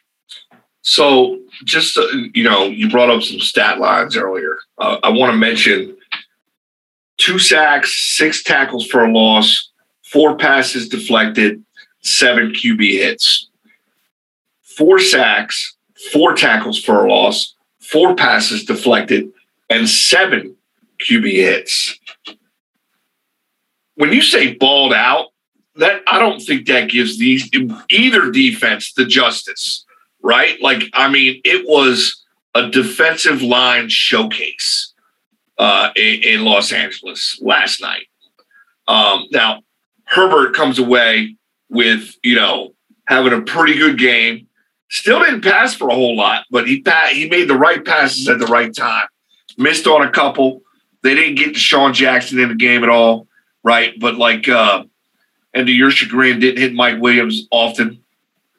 [0.80, 4.56] So, just uh, you know, you brought up some stat lines earlier.
[4.78, 5.96] Uh, I want to mention
[7.18, 9.70] two sacks, six tackles for a loss,
[10.04, 11.62] four passes deflected,
[12.02, 13.48] seven QB hits.
[14.62, 15.74] Four sacks,
[16.12, 19.30] four tackles for a loss, four passes deflected,
[19.68, 20.56] and seven
[21.00, 21.98] QB hits.
[23.97, 25.28] When you say balled out,
[25.76, 27.51] that I don't think that gives these
[27.90, 29.84] either defense the justice,
[30.22, 30.61] right?
[30.62, 32.24] Like, I mean, it was
[32.55, 34.94] a defensive line showcase
[35.59, 38.07] uh, in, in, Los Angeles last night.
[38.88, 39.62] Um, now,
[40.05, 41.36] Herbert comes away
[41.68, 42.74] with you know
[43.07, 44.47] having a pretty good game.
[44.88, 46.82] Still didn't pass for a whole lot, but he
[47.12, 49.07] he made the right passes at the right time.
[49.59, 50.62] Missed on a couple.
[51.03, 53.26] They didn't get DeSean Jackson in the game at all,
[53.66, 53.98] right?
[53.98, 54.84] But like, uh,
[55.52, 58.02] and to your chagrin, didn't hit Mike Williams often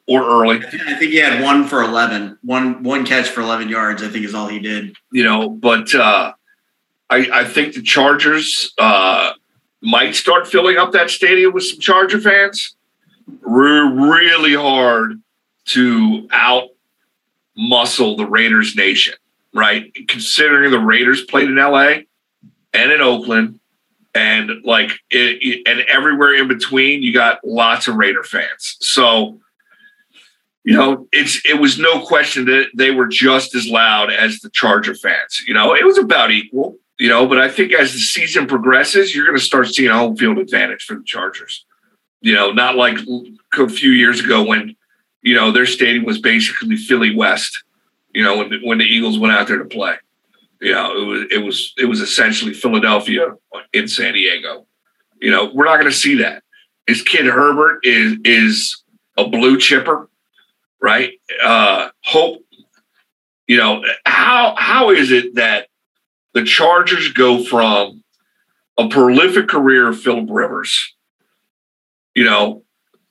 [0.06, 0.58] or early.
[0.58, 4.26] I think he had one for 11, one, one catch for 11 yards, I think
[4.26, 4.96] is all he did.
[5.10, 6.34] You know, but uh,
[7.08, 9.32] I, I think the Chargers uh,
[9.80, 12.76] might start filling up that stadium with some Charger fans.
[13.42, 15.22] We're really hard
[15.68, 16.68] to out
[17.56, 19.14] muscle the Raiders nation,
[19.54, 19.90] right?
[20.06, 22.00] Considering the Raiders played in LA
[22.74, 23.58] and in Oakland
[24.18, 28.76] and like it, it, and everywhere in between, you got lots of Raider fans.
[28.80, 29.40] So,
[30.64, 34.50] you know, it's it was no question that they were just as loud as the
[34.50, 35.42] Charger fans.
[35.46, 39.14] You know, it was about equal you know, but I think as the season progresses,
[39.14, 41.64] you're going to start seeing a home field advantage for the Chargers.
[42.20, 42.98] You know, not like
[43.56, 44.74] a few years ago when,
[45.22, 47.62] you know, their stadium was basically Philly West.
[48.12, 49.94] You know, when when the Eagles went out there to play,
[50.60, 53.34] you know, it was it was it was essentially Philadelphia
[53.72, 54.66] in San Diego.
[55.20, 56.42] You know, we're not going to see that.
[56.86, 58.82] His kid Herbert is is
[59.16, 60.08] a blue chipper,
[60.80, 61.12] right?
[61.42, 62.42] Uh, hope.
[63.46, 65.68] You know how how is it that
[66.34, 68.02] the Chargers go from
[68.78, 70.94] a prolific career of Philip Rivers,
[72.14, 72.62] you know,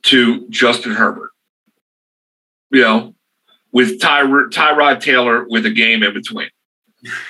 [0.03, 1.31] to Justin Herbert,
[2.71, 3.15] you know,
[3.71, 6.49] with Ty, Tyrod Taylor with a game in between.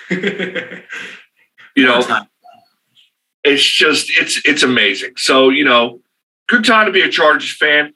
[0.10, 2.04] You know,
[3.44, 5.14] it's just it's it's amazing.
[5.18, 6.02] So you know,
[6.48, 7.94] good time to be a Chargers fan.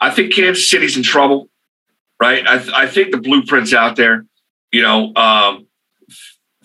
[0.00, 1.50] I think Kansas City's in trouble,
[2.20, 2.46] right?
[2.46, 4.24] I, th- I think the blueprint's out there.
[4.72, 5.66] You know, um,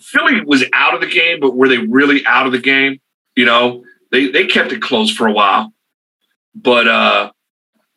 [0.00, 3.00] Philly was out of the game, but were they really out of the game?
[3.34, 5.72] You know, they they kept it close for a while,
[6.54, 7.32] but uh,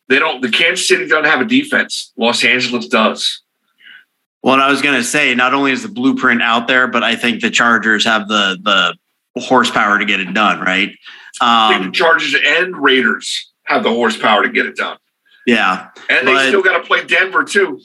[0.08, 0.42] they don't.
[0.42, 2.12] The Kansas City doesn't have a defense.
[2.16, 3.42] Los Angeles does.
[4.42, 7.16] Well, I was going to say, not only is the blueprint out there, but I
[7.16, 8.58] think the Chargers have the
[9.34, 10.60] the horsepower to get it done.
[10.60, 10.96] Right?
[11.40, 14.98] Um, the Chargers and Raiders have the horsepower to get it done.
[15.46, 17.80] Yeah, and they still got to play Denver too.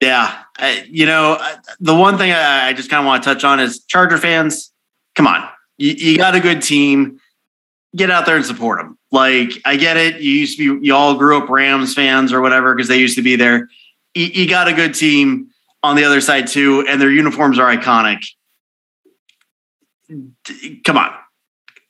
[0.00, 1.38] Yeah, I, you know,
[1.80, 4.72] the one thing I, I just kind of want to touch on is Charger fans.
[5.14, 7.20] Come on, you, you, got a good team.
[7.94, 8.98] Get out there and support them.
[9.10, 10.20] Like I get it.
[10.20, 13.16] You used to be, you all grew up Rams fans or whatever because they used
[13.16, 13.68] to be there.
[14.14, 15.50] You, you got a good team
[15.86, 18.24] on the other side too, and their uniforms are iconic.
[20.84, 21.12] Come on.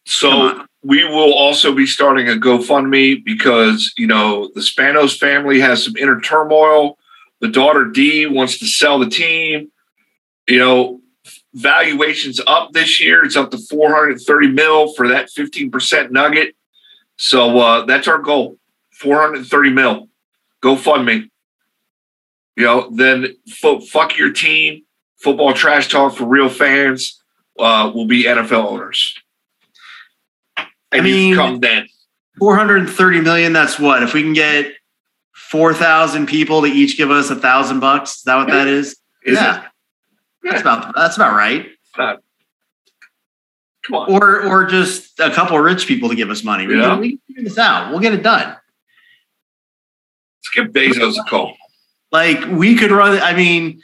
[0.05, 0.67] So Come on.
[0.83, 5.97] we will also be starting a GoFundMe because you know the Spanos family has some
[5.97, 6.97] inner turmoil
[7.41, 9.71] the daughter D wants to sell the team.
[10.49, 11.01] You know,
[11.55, 13.25] valuation's up this year.
[13.25, 16.55] It's up to 430 mil for that 15% nugget.
[17.19, 18.57] So uh, that's our goal
[18.93, 20.09] 430 mil.
[20.63, 21.31] Go fund me.
[22.57, 24.83] You know, then f- fuck your team.
[25.19, 27.23] Football trash talk for real fans
[27.59, 29.15] uh, will be NFL owners.
[30.57, 31.87] And I mean, come then.
[32.39, 33.53] 430 million.
[33.53, 34.03] That's what?
[34.03, 34.73] If we can get
[35.33, 38.17] four thousand people to each give us a thousand bucks.
[38.19, 38.97] Is that what that is?
[39.25, 39.65] is yeah.
[39.65, 39.71] It?
[40.43, 41.67] That's about that's about right.
[41.97, 44.11] Come on.
[44.13, 46.67] or or just a couple of rich people to give us money.
[46.67, 46.91] We, Yeah.
[46.91, 47.91] can, we can figure this out.
[47.91, 48.57] We'll get it done.
[50.39, 51.57] Let's give Bezos a call.
[52.17, 53.21] Like we could run.
[53.21, 53.83] I mean,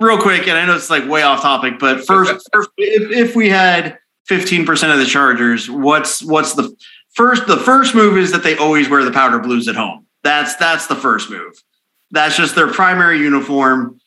[0.00, 3.36] real quick, and I know it's like way off topic, but first, first if, if
[3.36, 6.74] we had fifteen percent of the Chargers, what's what's the
[7.10, 7.46] first?
[7.46, 10.06] The first move is that they always wear the powder blues at home.
[10.24, 11.52] That's that's the first move.
[12.12, 14.00] That's just their primary uniform.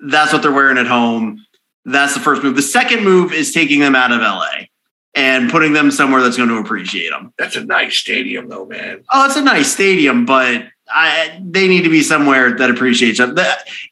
[0.00, 1.46] That's what they're wearing at home.
[1.84, 2.56] That's the first move.
[2.56, 4.66] The second move is taking them out of LA
[5.14, 7.32] and putting them somewhere that's going to appreciate them.
[7.38, 9.04] That's a nice stadium, though, man.
[9.12, 13.36] Oh, it's a nice stadium, but I, they need to be somewhere that appreciates them.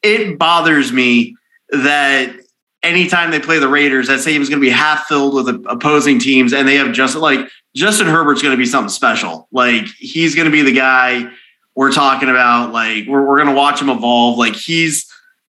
[0.02, 1.36] It bothers me
[1.70, 2.34] that
[2.82, 6.18] anytime they play the Raiders, that stadium is going to be half filled with opposing
[6.18, 9.48] teams, and they have just like Justin Herbert's going to be something special.
[9.50, 11.30] Like he's going to be the guy
[11.74, 12.72] we're talking about.
[12.72, 14.38] Like we're we're going to watch him evolve.
[14.38, 15.10] Like he's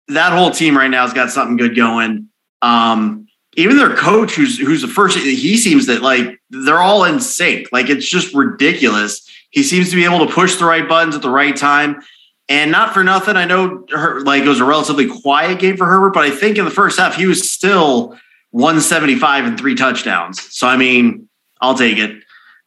[0.08, 2.28] that whole team right now has got something good going.
[2.62, 3.26] Um,
[3.56, 7.68] even their coach, who's who's the first, he seems that like they're all in sync.
[7.72, 9.28] Like it's just ridiculous.
[9.50, 12.02] He seems to be able to push the right buttons at the right time.
[12.48, 15.86] And not for nothing, I know her, like it was a relatively quiet game for
[15.86, 18.18] Herbert, but I think in the first half he was still
[18.50, 20.40] 175 and three touchdowns.
[20.54, 21.28] So I mean,
[21.60, 22.22] I'll take it.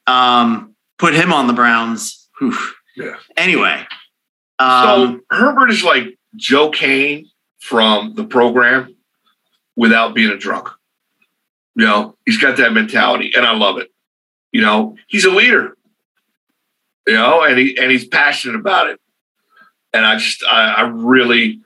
[0.07, 2.29] Um, put him on the Browns.
[2.39, 2.55] Whew.
[2.95, 3.15] Yeah.
[3.35, 3.85] Anyway,
[4.59, 7.29] um, so Herbert is like Joe Kane
[7.59, 8.95] from the program
[9.75, 10.69] without being a drunk.
[11.75, 13.89] You know, he's got that mentality, and I love it.
[14.51, 15.75] You know, he's a leader.
[17.07, 18.99] You know, and he and he's passionate about it.
[19.93, 21.61] And I just, I, I really,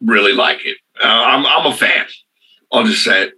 [0.00, 0.76] really like it.
[1.02, 2.06] Uh, I'm, I'm a fan.
[2.72, 3.34] I'll just say it.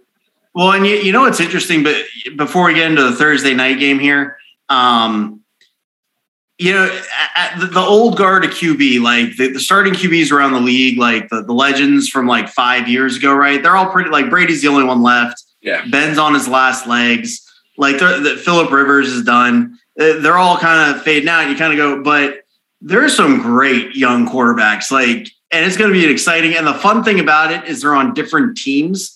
[0.53, 1.95] Well, and you, you know what's interesting, but
[2.35, 4.37] before we get into the Thursday night game here,
[4.69, 5.41] um,
[6.57, 6.87] you know,
[7.59, 11.29] the, the old guard of QB, like the, the starting QBs around the league, like
[11.29, 13.61] the, the legends from like five years ago, right?
[13.61, 15.43] They're all pretty like Brady's the only one left.
[15.61, 15.85] Yeah.
[15.89, 17.43] Ben's on his last legs.
[17.77, 19.77] Like the, Philip Rivers is done.
[19.99, 21.49] Uh, They're all kind of fading out.
[21.49, 22.43] You kind of go, but
[22.81, 24.91] there are some great young quarterbacks.
[24.91, 26.55] Like, and it's going to be an exciting.
[26.55, 29.13] And the fun thing about it is they're on different teams.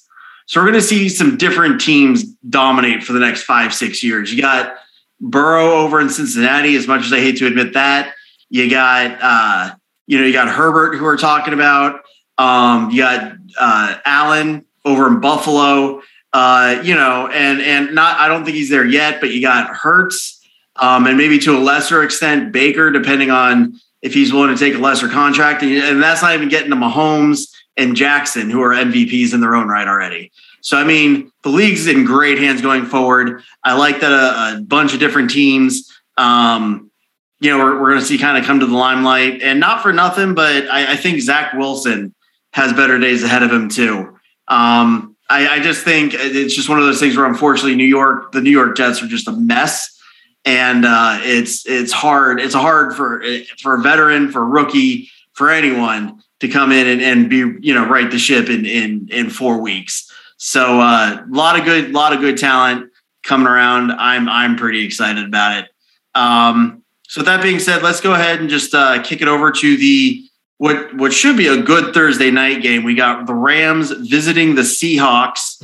[0.47, 4.33] So we're going to see some different teams dominate for the next five, six years.
[4.33, 4.75] You got
[5.19, 8.15] Burrow over in Cincinnati, as much as I hate to admit that.
[8.49, 9.75] You got, uh,
[10.07, 12.01] you know, you got Herbert, who we're talking about.
[12.37, 16.01] Um, you got uh, Allen over in Buffalo.
[16.33, 19.69] Uh, you know, and and not, I don't think he's there yet, but you got
[19.69, 20.40] Hurts,
[20.81, 24.73] um, and maybe to a lesser extent Baker, depending on if he's willing to take
[24.73, 25.61] a lesser contract.
[25.61, 29.55] And, and that's not even getting to Mahomes and Jackson, who are MVPs in their
[29.55, 30.31] own right already.
[30.61, 33.43] So, I mean, the league's in great hands going forward.
[33.63, 36.91] I like that a, a bunch of different teams, um,
[37.39, 39.41] you know, we're, we're going to see kind of come to the limelight.
[39.41, 42.13] And not for nothing, but I, I think Zach Wilson
[42.53, 44.17] has better days ahead of him, too.
[44.47, 48.31] Um, I, I just think it's just one of those things where, unfortunately, New York,
[48.31, 49.97] the New York Jets are just a mess.
[50.43, 52.39] And uh, it's it's hard.
[52.39, 53.23] It's hard for
[53.59, 57.73] for a veteran, for a rookie, for anyone to come in and, and be you
[57.73, 60.11] know right the ship in in in four weeks.
[60.37, 62.91] So a uh, lot of good, lot of good talent
[63.23, 63.91] coming around.
[63.91, 65.69] I'm I'm pretty excited about it.
[66.15, 69.51] Um, so with that being said, let's go ahead and just uh, kick it over
[69.51, 70.25] to the
[70.57, 72.83] what what should be a good Thursday night game.
[72.83, 75.61] We got the Rams visiting the Seahawks.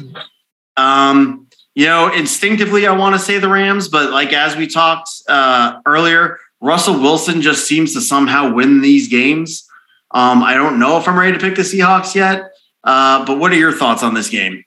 [0.75, 1.46] Um,
[1.77, 5.79] you know, instinctively, I want to say the Rams, but like as we talked uh,
[5.85, 9.69] earlier, Russell Wilson just seems to somehow win these games.
[10.09, 12.49] Um, I don't know if I'm ready to pick the Seahawks yet,
[12.83, 14.63] uh, but what are your thoughts on this game?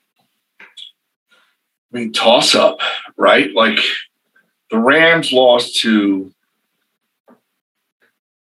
[0.61, 0.65] I
[1.91, 2.79] mean, toss up,
[3.17, 3.53] right?
[3.53, 3.79] Like
[4.69, 6.33] the Rams lost to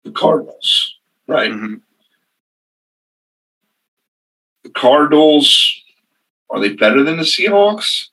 [0.03, 1.49] the Cardinals, right?
[1.49, 1.75] Mm-hmm.
[4.65, 5.81] The Cardinals,
[6.51, 8.09] are they better than the Seahawks?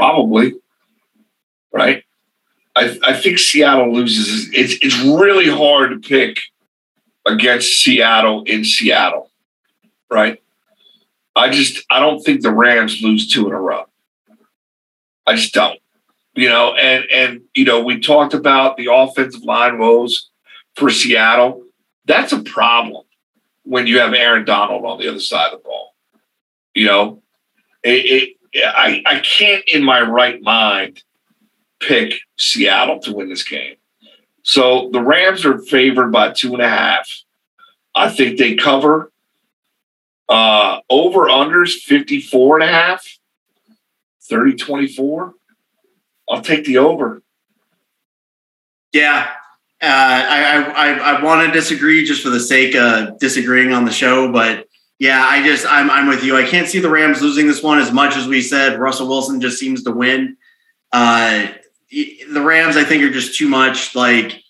[0.00, 0.54] Probably,
[1.74, 2.04] right?
[2.74, 4.48] I, I think Seattle loses.
[4.54, 6.40] It's it's really hard to pick
[7.26, 9.30] against Seattle in Seattle,
[10.10, 10.42] right?
[11.36, 13.84] I just I don't think the Rams lose two in a row.
[15.26, 15.78] I just don't.
[16.34, 20.30] You know, and and you know, we talked about the offensive line woes
[20.76, 21.62] for Seattle.
[22.06, 23.04] That's a problem
[23.64, 25.94] when you have Aaron Donald on the other side of the ball.
[26.74, 27.22] You know,
[27.82, 31.02] it, it, I I can't in my right mind
[31.80, 33.76] pick Seattle to win this game.
[34.42, 37.08] So the Rams are favored by two and a half.
[37.94, 39.12] I think they cover
[40.28, 43.18] uh, over unders 54 and a half,
[44.22, 45.34] 30 24.
[46.28, 47.22] I'll take the over.
[48.92, 49.30] Yeah.
[49.82, 53.90] Uh, I, I, I want to disagree just for the sake of disagreeing on the
[53.90, 54.66] show, but
[55.00, 56.36] Yeah, I just I'm I'm with you.
[56.36, 58.78] I can't see the Rams losing this one as much as we said.
[58.78, 60.36] Russell Wilson just seems to win.
[60.92, 61.48] Uh,
[61.90, 64.42] the Rams, I think, are just too much like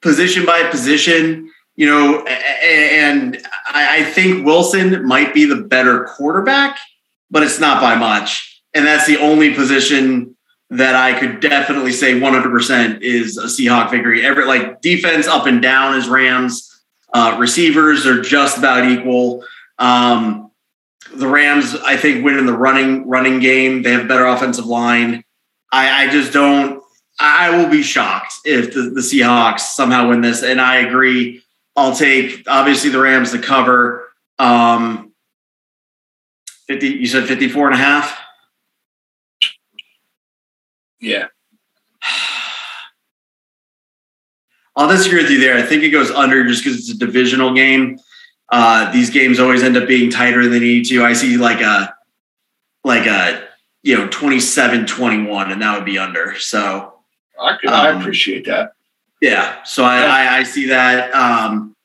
[0.00, 2.24] position by position, you know.
[2.24, 6.78] And I think Wilson might be the better quarterback,
[7.30, 8.62] but it's not by much.
[8.72, 10.38] And that's the only position
[10.70, 14.24] that I could definitely say 100% is a Seahawk victory.
[14.24, 16.69] Every like defense up and down is Rams.
[17.12, 19.44] Uh, receivers are just about equal.
[19.78, 20.50] Um,
[21.14, 23.82] the Rams, I think, win in the running running game.
[23.82, 25.24] They have better offensive line.
[25.72, 26.82] I, I just don't.
[27.18, 30.42] I will be shocked if the, the Seahawks somehow win this.
[30.42, 31.42] And I agree.
[31.76, 34.12] I'll take obviously the Rams to cover.
[34.38, 35.12] Um,
[36.68, 38.18] 50, you said 54 and a half?
[41.00, 41.26] Yeah.
[44.76, 45.56] I'll disagree with you there.
[45.56, 47.98] I think it goes under just because it's a divisional game.
[48.48, 51.04] Uh, these games always end up being tighter than they need to.
[51.04, 51.94] I see like a
[52.82, 53.48] like a
[53.82, 56.38] you know 27-21 and that would be under.
[56.38, 56.94] So
[57.40, 58.72] I, could, um, I appreciate that.
[59.20, 59.62] Yeah.
[59.64, 61.12] So I, I, I see that.
[61.14, 61.76] Um,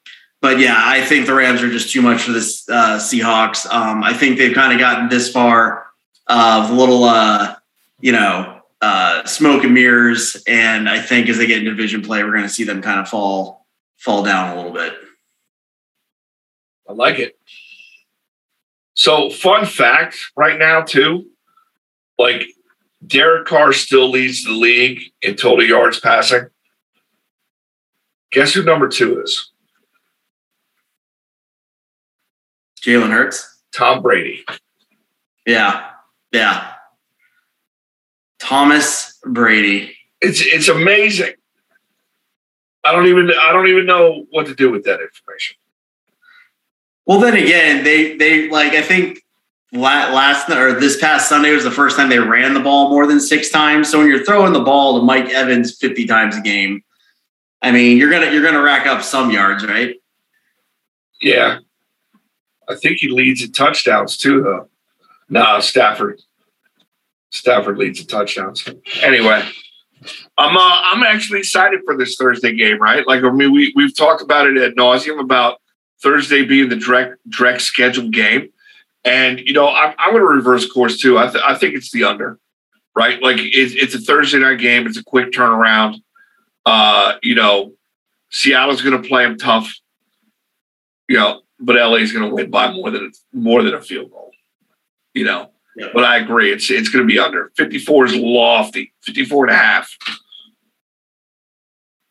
[0.42, 3.66] but yeah, I think the Rams are just too much for this uh, Seahawks.
[3.72, 5.88] Um, I think they've kind of gotten this far
[6.28, 7.56] of a little, uh,
[8.00, 8.55] you know,
[8.86, 10.44] uh, smoke and mirrors.
[10.48, 13.00] And I think as they get into division play, we're going to see them kind
[13.00, 13.66] of fall
[13.98, 14.94] fall down a little bit.
[16.88, 17.36] I like it.
[18.94, 21.26] So, fun fact right now, too,
[22.20, 22.44] like
[23.06, 26.48] Derek Carr still leads the league in total yards passing.
[28.32, 29.52] Guess who number two is?
[32.84, 33.64] Jalen Hurts.
[33.74, 34.46] Tom Brady.
[35.48, 35.90] Yeah.
[36.32, 36.75] Yeah.
[38.46, 39.98] Thomas Brady.
[40.22, 41.34] It's it's amazing.
[42.84, 45.58] I don't even I don't even know what to do with that information.
[47.08, 49.24] Well, then again, they they like I think
[49.72, 53.20] last or this past Sunday was the first time they ran the ball more than
[53.20, 53.90] six times.
[53.90, 56.84] So when you're throwing the ball to Mike Evans 50 times a game,
[57.64, 59.96] I mean you're gonna you're gonna rack up some yards, right?
[61.20, 61.60] Yeah,
[62.70, 64.70] I think he leads in touchdowns too, though.
[65.30, 66.22] No, Stafford.
[67.36, 68.68] Stafford leads in touchdowns.
[69.02, 69.44] Anyway,
[70.38, 73.06] I'm uh, I'm actually excited for this Thursday game, right?
[73.06, 75.62] Like I mean, we we've talked about it at nauseum about
[76.02, 78.50] Thursday being the direct direct scheduled game,
[79.04, 81.18] and you know I'm I'm going to reverse course too.
[81.18, 82.40] I th- I think it's the under,
[82.96, 83.22] right?
[83.22, 84.88] Like it's it's a Thursday night game.
[84.88, 86.02] It's a quick turnaround.
[86.66, 87.74] Uh, you know,
[88.32, 89.74] Seattle's going to play them tough.
[91.10, 94.10] You know, but LA is going to win by more than more than a field
[94.10, 94.32] goal.
[95.14, 95.88] You know, yeah.
[95.94, 96.52] but I agree.
[96.52, 98.94] It's it's going to be under 54 is lofty.
[99.04, 99.92] 54 and a half.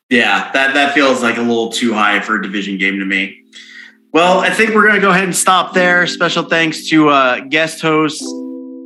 [0.09, 3.41] Yeah, that that feels like a little too high for a division game to me.
[4.13, 6.07] Well, I think we're going to go ahead and stop there.
[6.07, 8.23] Special thanks to uh, guest host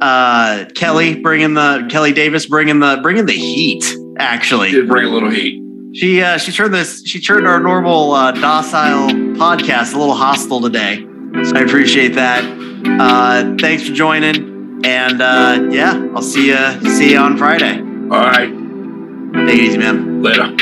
[0.01, 3.83] uh, Kelly bringing the Kelly Davis bringing the bringing the heat.
[4.17, 5.61] Actually, did bring a little heat.
[5.93, 10.61] She uh, she turned this she turned our normal uh, docile podcast a little hostile
[10.61, 11.05] today.
[11.43, 12.43] So I appreciate that.
[12.99, 17.79] Uh, thanks for joining, and uh, yeah, I'll see you see you on Friday.
[17.79, 18.49] All right,
[19.47, 20.21] take it easy, man.
[20.21, 20.55] Later.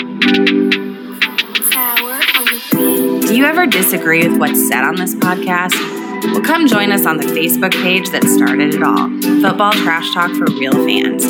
[3.28, 5.97] Do you ever disagree with what's said on this podcast?
[6.28, 9.10] Well, come join us on the Facebook page that started it all
[9.42, 11.26] Football Trash Talk for Real Fans.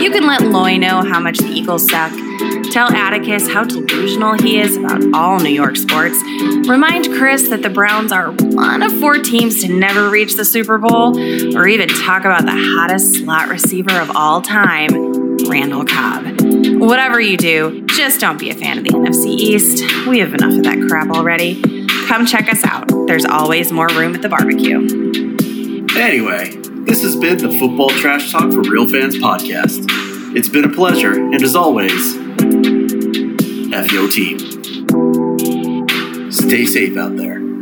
[0.00, 2.12] You can let Loy know how much the Eagles suck
[2.74, 6.20] Tell Atticus how delusional he is about all New York sports.
[6.68, 10.78] Remind Chris that the Browns are one of four teams to never reach the Super
[10.78, 11.16] Bowl,
[11.56, 16.24] or even talk about the hottest slot receiver of all time, Randall Cobb.
[16.80, 20.06] Whatever you do, just don't be a fan of the NFC East.
[20.08, 21.73] We have enough of that crap already.
[22.14, 22.86] Come check us out.
[23.08, 24.78] There's always more room at the barbecue.
[26.00, 26.54] Anyway,
[26.86, 29.84] this has been the Football Trash Talk for Real Fans podcast.
[30.36, 32.14] It's been a pleasure, and as always,
[33.74, 34.38] F your team.
[36.30, 37.53] Stay safe out there.